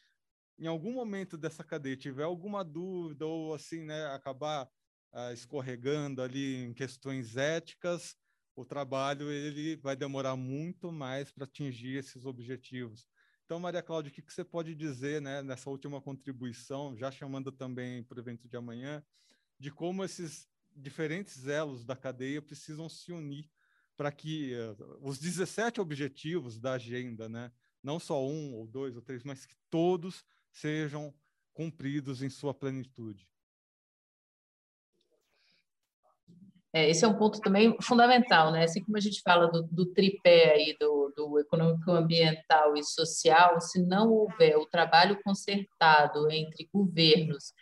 em 0.57 0.67
algum 0.67 0.93
momento 0.93 1.37
dessa 1.37 1.63
cadeia, 1.63 1.97
tiver 1.97 2.23
alguma 2.23 2.63
dúvida 2.63 3.25
ou 3.25 3.53
assim, 3.53 3.83
né, 3.83 4.05
acabar 4.07 4.65
uh, 5.13 5.33
escorregando 5.33 6.21
ali 6.21 6.63
em 6.65 6.73
questões 6.73 7.37
éticas, 7.37 8.15
o 8.55 8.65
trabalho 8.65 9.31
ele 9.31 9.75
vai 9.77 9.95
demorar 9.95 10.35
muito 10.35 10.91
mais 10.91 11.31
para 11.31 11.45
atingir 11.45 11.97
esses 11.97 12.25
objetivos. 12.25 13.07
Então, 13.45 13.59
Maria 13.59 13.81
Cláudia, 13.81 14.09
o 14.09 14.13
que, 14.13 14.21
que 14.21 14.33
você 14.33 14.45
pode 14.45 14.73
dizer 14.75 15.21
né, 15.21 15.41
nessa 15.41 15.69
última 15.69 16.01
contribuição, 16.01 16.95
já 16.95 17.11
chamando 17.11 17.51
também 17.51 18.03
para 18.03 18.17
o 18.17 18.21
evento 18.21 18.47
de 18.47 18.55
amanhã, 18.55 19.03
de 19.59 19.69
como 19.69 20.03
esses 20.03 20.47
diferentes 20.73 21.47
elos 21.47 21.83
da 21.83 21.95
cadeia 21.95 22.41
precisam 22.41 22.87
se 22.87 23.11
unir 23.11 23.49
para 24.01 24.11
que 24.11 24.55
uh, 24.55 24.97
os 25.07 25.19
17 25.19 25.79
objetivos 25.79 26.57
da 26.57 26.71
agenda, 26.71 27.29
né, 27.29 27.51
não 27.83 27.99
só 27.99 28.19
um 28.25 28.55
ou 28.55 28.65
dois 28.65 28.95
ou 28.95 29.01
três, 29.03 29.23
mas 29.23 29.45
que 29.45 29.53
todos 29.69 30.25
sejam 30.51 31.13
cumpridos 31.53 32.23
em 32.23 32.29
sua 32.29 32.51
plenitude. 32.51 33.29
É, 36.73 36.89
esse 36.89 37.05
é 37.05 37.07
um 37.07 37.15
ponto 37.15 37.39
também 37.41 37.77
fundamental, 37.79 38.51
né? 38.51 38.63
Assim 38.63 38.83
como 38.83 38.97
a 38.97 38.99
gente 38.99 39.21
fala 39.21 39.51
do, 39.51 39.67
do 39.71 39.85
tripé 39.93 40.51
aí 40.51 40.75
do, 40.79 41.13
do 41.15 41.37
econômico, 41.37 41.91
ambiental 41.91 42.75
e 42.75 42.83
social, 42.83 43.61
se 43.61 43.85
não 43.85 44.11
houver 44.11 44.57
o 44.57 44.65
trabalho 44.65 45.21
concertado 45.21 46.27
entre 46.31 46.67
governos, 46.73 47.53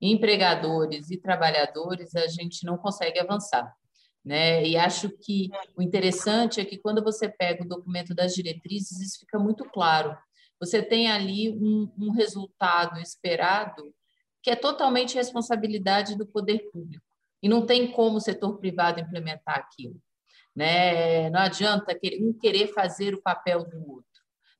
empregadores 0.00 1.10
e 1.10 1.20
trabalhadores, 1.20 2.14
a 2.14 2.28
gente 2.28 2.64
não 2.64 2.78
consegue 2.78 3.18
avançar. 3.18 3.76
Né? 4.24 4.66
E 4.66 4.76
acho 4.76 5.08
que 5.10 5.48
o 5.76 5.82
interessante 5.82 6.60
é 6.60 6.64
que 6.64 6.78
quando 6.78 7.02
você 7.02 7.28
pega 7.28 7.64
o 7.64 7.68
documento 7.68 8.14
das 8.14 8.34
diretrizes, 8.34 9.00
isso 9.00 9.20
fica 9.20 9.38
muito 9.38 9.64
claro. 9.64 10.16
Você 10.60 10.82
tem 10.82 11.10
ali 11.10 11.50
um, 11.50 11.90
um 11.98 12.10
resultado 12.10 12.98
esperado 13.00 13.94
que 14.42 14.50
é 14.50 14.56
totalmente 14.56 15.14
responsabilidade 15.14 16.16
do 16.16 16.26
poder 16.26 16.70
público. 16.70 17.04
E 17.42 17.48
não 17.48 17.64
tem 17.64 17.90
como 17.92 18.16
o 18.16 18.20
setor 18.20 18.58
privado 18.58 19.00
implementar 19.00 19.56
aquilo. 19.56 20.00
Né? 20.54 21.30
Não 21.30 21.40
adianta 21.40 21.96
um 22.20 22.32
querer 22.32 22.68
fazer 22.68 23.14
o 23.14 23.22
papel 23.22 23.64
do 23.64 23.92
outro. 23.92 24.07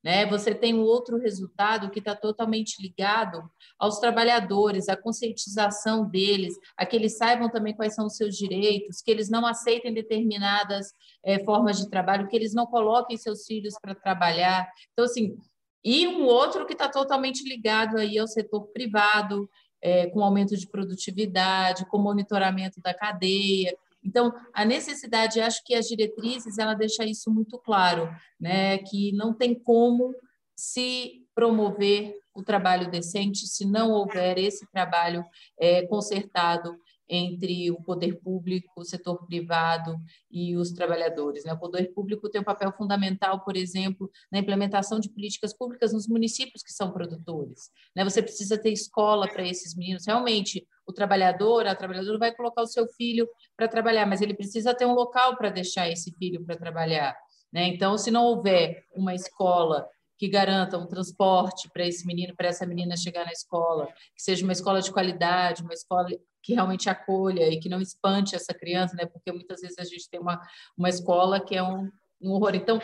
Né? 0.02 0.26
Você 0.26 0.54
tem 0.54 0.74
um 0.74 0.82
outro 0.82 1.18
resultado 1.18 1.90
que 1.90 1.98
está 1.98 2.14
totalmente 2.14 2.80
ligado 2.80 3.42
aos 3.78 3.98
trabalhadores, 3.98 4.88
à 4.88 4.96
conscientização 4.96 6.08
deles, 6.08 6.54
a 6.76 6.86
que 6.86 6.94
eles 6.94 7.16
saibam 7.16 7.50
também 7.50 7.74
quais 7.74 7.94
são 7.94 8.06
os 8.06 8.16
seus 8.16 8.36
direitos, 8.36 9.02
que 9.02 9.10
eles 9.10 9.28
não 9.28 9.44
aceitem 9.44 9.92
determinadas 9.92 10.92
é, 11.24 11.44
formas 11.44 11.78
de 11.78 11.90
trabalho, 11.90 12.28
que 12.28 12.36
eles 12.36 12.54
não 12.54 12.66
coloquem 12.66 13.16
seus 13.16 13.44
filhos 13.44 13.74
para 13.80 13.94
trabalhar. 13.94 14.68
Então, 14.92 15.04
assim, 15.04 15.36
e 15.84 16.06
um 16.06 16.24
outro 16.24 16.66
que 16.66 16.72
está 16.72 16.88
totalmente 16.88 17.48
ligado 17.48 17.98
aí 17.98 18.18
ao 18.18 18.26
setor 18.26 18.68
privado, 18.68 19.48
é, 19.80 20.06
com 20.08 20.22
aumento 20.22 20.56
de 20.56 20.68
produtividade, 20.68 21.86
com 21.86 21.98
monitoramento 21.98 22.80
da 22.80 22.94
cadeia. 22.94 23.76
Então, 24.08 24.32
a 24.54 24.64
necessidade, 24.64 25.38
acho 25.38 25.62
que 25.64 25.74
as 25.74 25.86
diretrizes, 25.86 26.56
ela 26.56 26.72
deixa 26.72 27.04
isso 27.04 27.30
muito 27.30 27.58
claro, 27.58 28.08
né, 28.40 28.78
que 28.78 29.12
não 29.12 29.34
tem 29.34 29.54
como 29.54 30.14
se 30.56 31.26
promover 31.34 32.14
o 32.34 32.42
trabalho 32.42 32.90
decente 32.90 33.46
se 33.46 33.66
não 33.66 33.90
houver 33.90 34.38
esse 34.38 34.66
trabalho 34.70 35.24
é, 35.60 35.86
consertado 35.86 36.74
entre 37.08 37.70
o 37.70 37.82
poder 37.82 38.20
público, 38.20 38.80
o 38.80 38.84
setor 38.84 39.26
privado 39.26 39.96
e 40.30 40.56
os 40.56 40.72
trabalhadores. 40.72 41.44
Né? 41.44 41.52
O 41.52 41.58
poder 41.58 41.92
público 41.94 42.28
tem 42.28 42.40
um 42.40 42.44
papel 42.44 42.72
fundamental, 42.72 43.44
por 43.44 43.56
exemplo, 43.56 44.10
na 44.30 44.38
implementação 44.38 45.00
de 45.00 45.08
políticas 45.08 45.54
públicas 45.54 45.92
nos 45.92 46.06
municípios 46.06 46.62
que 46.62 46.72
são 46.72 46.92
produtores. 46.92 47.70
Né? 47.94 48.04
Você 48.04 48.22
precisa 48.22 48.58
ter 48.58 48.70
escola 48.70 49.26
para 49.28 49.46
esses 49.46 49.74
meninos. 49.74 50.06
Realmente, 50.06 50.66
o 50.88 50.92
trabalhador, 50.92 51.66
a 51.66 51.74
trabalhadora 51.74 52.18
vai 52.18 52.34
colocar 52.34 52.62
o 52.62 52.66
seu 52.66 52.88
filho 52.88 53.28
para 53.54 53.68
trabalhar, 53.68 54.06
mas 54.06 54.22
ele 54.22 54.32
precisa 54.32 54.74
ter 54.74 54.86
um 54.86 54.94
local 54.94 55.36
para 55.36 55.50
deixar 55.50 55.86
esse 55.86 56.10
filho 56.16 56.42
para 56.42 56.56
trabalhar. 56.56 57.14
Né? 57.52 57.68
Então, 57.68 57.98
se 57.98 58.10
não 58.10 58.24
houver 58.24 58.84
uma 58.94 59.14
escola 59.14 59.86
que 60.16 60.26
garanta 60.28 60.78
um 60.78 60.86
transporte 60.86 61.68
para 61.72 61.86
esse 61.86 62.06
menino, 62.06 62.34
para 62.34 62.48
essa 62.48 62.66
menina 62.66 62.96
chegar 62.96 63.26
na 63.26 63.32
escola, 63.32 63.86
que 64.16 64.22
seja 64.22 64.42
uma 64.42 64.52
escola 64.52 64.80
de 64.80 64.90
qualidade, 64.90 65.62
uma 65.62 65.74
escola 65.74 66.08
que 66.42 66.54
realmente 66.54 66.88
acolha 66.88 67.46
e 67.48 67.60
que 67.60 67.68
não 67.68 67.80
espante 67.80 68.34
essa 68.34 68.54
criança, 68.54 68.96
né? 68.96 69.04
Porque 69.04 69.30
muitas 69.30 69.60
vezes 69.60 69.78
a 69.78 69.84
gente 69.84 70.08
tem 70.08 70.18
uma, 70.18 70.40
uma 70.76 70.88
escola 70.88 71.38
que 71.38 71.54
é 71.54 71.62
um, 71.62 71.88
um 72.20 72.32
horror. 72.32 72.54
Então, 72.54 72.80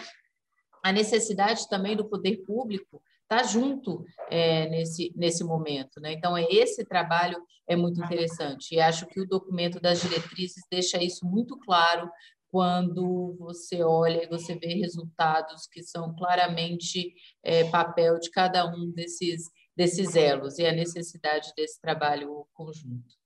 a 0.82 0.92
necessidade 0.92 1.68
também 1.68 1.96
do 1.96 2.04
poder 2.04 2.44
público 2.44 3.02
está 3.34 3.42
junto 3.42 4.04
é, 4.30 4.68
nesse, 4.68 5.12
nesse 5.16 5.42
momento. 5.42 6.00
Né? 6.00 6.12
Então, 6.12 6.36
é, 6.36 6.44
esse 6.50 6.84
trabalho 6.84 7.42
é 7.66 7.74
muito 7.74 8.02
interessante. 8.02 8.74
E 8.74 8.80
acho 8.80 9.06
que 9.06 9.20
o 9.20 9.26
documento 9.26 9.80
das 9.80 10.00
diretrizes 10.00 10.62
deixa 10.70 11.02
isso 11.02 11.26
muito 11.26 11.58
claro 11.58 12.08
quando 12.50 13.34
você 13.38 13.82
olha 13.82 14.22
e 14.22 14.28
você 14.28 14.54
vê 14.54 14.74
resultados 14.74 15.66
que 15.66 15.82
são 15.82 16.14
claramente 16.14 17.12
é, 17.42 17.64
papel 17.64 18.18
de 18.20 18.30
cada 18.30 18.64
um 18.64 18.92
desses, 18.92 19.50
desses 19.76 20.14
elos 20.14 20.58
e 20.58 20.66
a 20.66 20.72
necessidade 20.72 21.52
desse 21.56 21.80
trabalho 21.80 22.46
conjunto. 22.54 23.16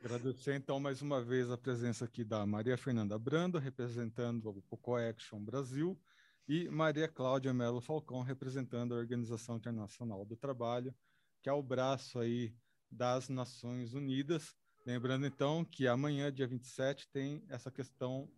Agradecer, 0.00 0.56
então, 0.56 0.78
mais 0.80 1.00
uma 1.00 1.22
vez 1.22 1.50
a 1.50 1.56
presença 1.56 2.04
aqui 2.04 2.24
da 2.24 2.44
Maria 2.44 2.76
Fernanda 2.76 3.18
Brando, 3.18 3.58
representando 3.58 4.50
o 4.50 4.60
Coco 4.62 4.96
Action 4.96 5.40
Brasil, 5.40 5.98
e 6.46 6.68
Maria 6.68 7.08
Cláudia 7.08 7.52
Melo 7.54 7.80
Falcão, 7.80 8.22
representando 8.22 8.94
a 8.94 8.98
Organização 8.98 9.56
Internacional 9.56 10.24
do 10.24 10.36
Trabalho, 10.36 10.94
que 11.42 11.48
é 11.48 11.52
o 11.52 11.62
braço 11.62 12.18
aí 12.18 12.54
das 12.90 13.28
Nações 13.28 13.94
Unidas, 13.94 14.54
Lembrando, 14.86 15.26
então, 15.26 15.64
que 15.64 15.88
amanhã, 15.88 16.30
dia 16.30 16.46
27, 16.46 17.08
tem 17.08 17.42
essa 17.48 17.70
questão 17.70 18.30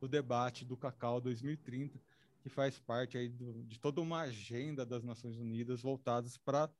do 0.00 0.08
debate 0.08 0.64
do 0.64 0.76
Cacau 0.76 1.20
2030, 1.20 2.00
que 2.40 2.48
faz 2.48 2.76
parte 2.80 3.16
aí 3.16 3.28
do, 3.28 3.62
de 3.62 3.78
toda 3.78 4.00
uma 4.00 4.22
agenda 4.22 4.84
das 4.84 5.04
Nações 5.04 5.36
Unidas 5.36 5.80
voltadas 5.80 6.36
para 6.36 6.66
uh, 6.66 6.72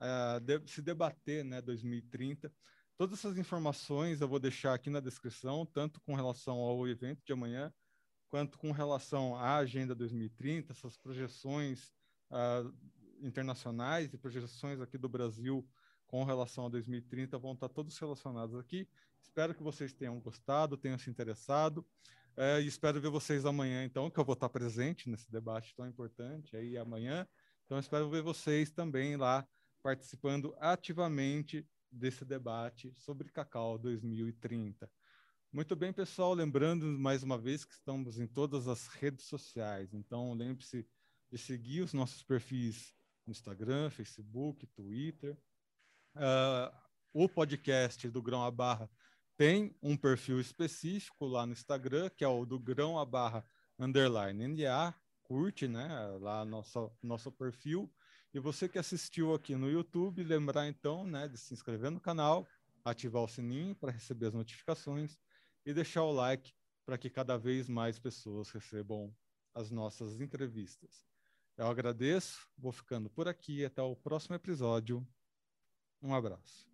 eh, 0.00 0.40
de, 0.40 0.72
se 0.72 0.82
debater 0.82 1.44
né, 1.44 1.62
2030. 1.62 2.52
Todas 2.96 3.20
essas 3.20 3.38
informações 3.38 4.20
eu 4.20 4.26
vou 4.26 4.40
deixar 4.40 4.74
aqui 4.74 4.90
na 4.90 4.98
descrição, 4.98 5.64
tanto 5.64 6.00
com 6.00 6.16
relação 6.16 6.58
ao 6.58 6.88
evento 6.88 7.22
de 7.24 7.32
amanhã, 7.32 7.72
quanto 8.32 8.56
com 8.56 8.72
relação 8.72 9.36
à 9.36 9.56
Agenda 9.56 9.94
2030, 9.94 10.72
essas 10.72 10.96
projeções 10.96 11.92
uh, 12.30 12.74
internacionais 13.20 14.14
e 14.14 14.16
projeções 14.16 14.80
aqui 14.80 14.96
do 14.96 15.06
Brasil 15.06 15.68
com 16.06 16.24
relação 16.24 16.64
a 16.64 16.70
2030 16.70 17.36
vão 17.36 17.52
estar 17.52 17.68
todos 17.68 17.98
relacionados 17.98 18.56
aqui. 18.58 18.88
Espero 19.20 19.54
que 19.54 19.62
vocês 19.62 19.92
tenham 19.92 20.18
gostado, 20.18 20.78
tenham 20.78 20.96
se 20.96 21.10
interessado. 21.10 21.86
É, 22.34 22.58
e 22.62 22.66
espero 22.66 22.98
ver 23.02 23.10
vocês 23.10 23.44
amanhã, 23.44 23.84
então, 23.84 24.10
que 24.10 24.18
eu 24.18 24.24
vou 24.24 24.32
estar 24.32 24.48
presente 24.48 25.10
nesse 25.10 25.30
debate 25.30 25.74
tão 25.74 25.86
importante 25.86 26.56
aí 26.56 26.78
amanhã. 26.78 27.28
Então, 27.66 27.78
espero 27.78 28.08
ver 28.08 28.22
vocês 28.22 28.70
também 28.70 29.14
lá 29.14 29.46
participando 29.82 30.56
ativamente 30.58 31.66
desse 31.90 32.24
debate 32.24 32.94
sobre 32.94 33.28
Cacau 33.28 33.76
2030. 33.76 34.90
Muito 35.54 35.76
bem, 35.76 35.92
pessoal. 35.92 36.32
Lembrando 36.32 36.86
mais 36.86 37.22
uma 37.22 37.36
vez 37.36 37.62
que 37.62 37.74
estamos 37.74 38.18
em 38.18 38.26
todas 38.26 38.68
as 38.68 38.86
redes 38.86 39.26
sociais. 39.26 39.92
Então, 39.92 40.32
lembre-se 40.32 40.88
de 41.30 41.36
seguir 41.36 41.82
os 41.82 41.92
nossos 41.92 42.22
perfis 42.22 42.94
no 43.26 43.32
Instagram, 43.32 43.90
Facebook, 43.90 44.66
Twitter. 44.68 45.36
Uh, 46.16 46.74
o 47.12 47.28
podcast 47.28 48.08
do 48.08 48.22
Grão 48.22 48.42
a 48.42 48.50
Barra 48.50 48.88
tem 49.36 49.76
um 49.82 49.94
perfil 49.94 50.40
específico 50.40 51.26
lá 51.26 51.44
no 51.44 51.52
Instagram, 51.52 52.08
que 52.08 52.24
é 52.24 52.28
o 52.28 52.46
do 52.46 52.58
Grão 52.58 52.98
a 52.98 53.04
Barra 53.04 53.44
underline 53.78 54.48
NA, 54.48 54.94
curte, 55.22 55.68
né, 55.68 55.86
lá 56.18 56.46
nosso, 56.46 56.90
nosso 57.02 57.30
perfil. 57.30 57.92
E 58.32 58.40
você 58.40 58.70
que 58.70 58.78
assistiu 58.78 59.34
aqui 59.34 59.54
no 59.54 59.70
YouTube, 59.70 60.24
lembrar 60.24 60.66
então, 60.66 61.06
né, 61.06 61.28
de 61.28 61.36
se 61.36 61.52
inscrever 61.52 61.90
no 61.90 62.00
canal, 62.00 62.48
ativar 62.82 63.22
o 63.22 63.28
sininho 63.28 63.74
para 63.74 63.92
receber 63.92 64.28
as 64.28 64.34
notificações 64.34 65.18
e 65.64 65.72
deixar 65.72 66.02
o 66.02 66.12
like 66.12 66.52
para 66.84 66.98
que 66.98 67.10
cada 67.10 67.36
vez 67.36 67.68
mais 67.68 67.98
pessoas 67.98 68.50
recebam 68.50 69.14
as 69.54 69.70
nossas 69.70 70.20
entrevistas. 70.20 71.06
Eu 71.56 71.66
agradeço, 71.66 72.48
vou 72.56 72.72
ficando 72.72 73.10
por 73.10 73.28
aqui, 73.28 73.64
até 73.64 73.82
o 73.82 73.94
próximo 73.94 74.34
episódio. 74.34 75.06
Um 76.02 76.14
abraço. 76.14 76.71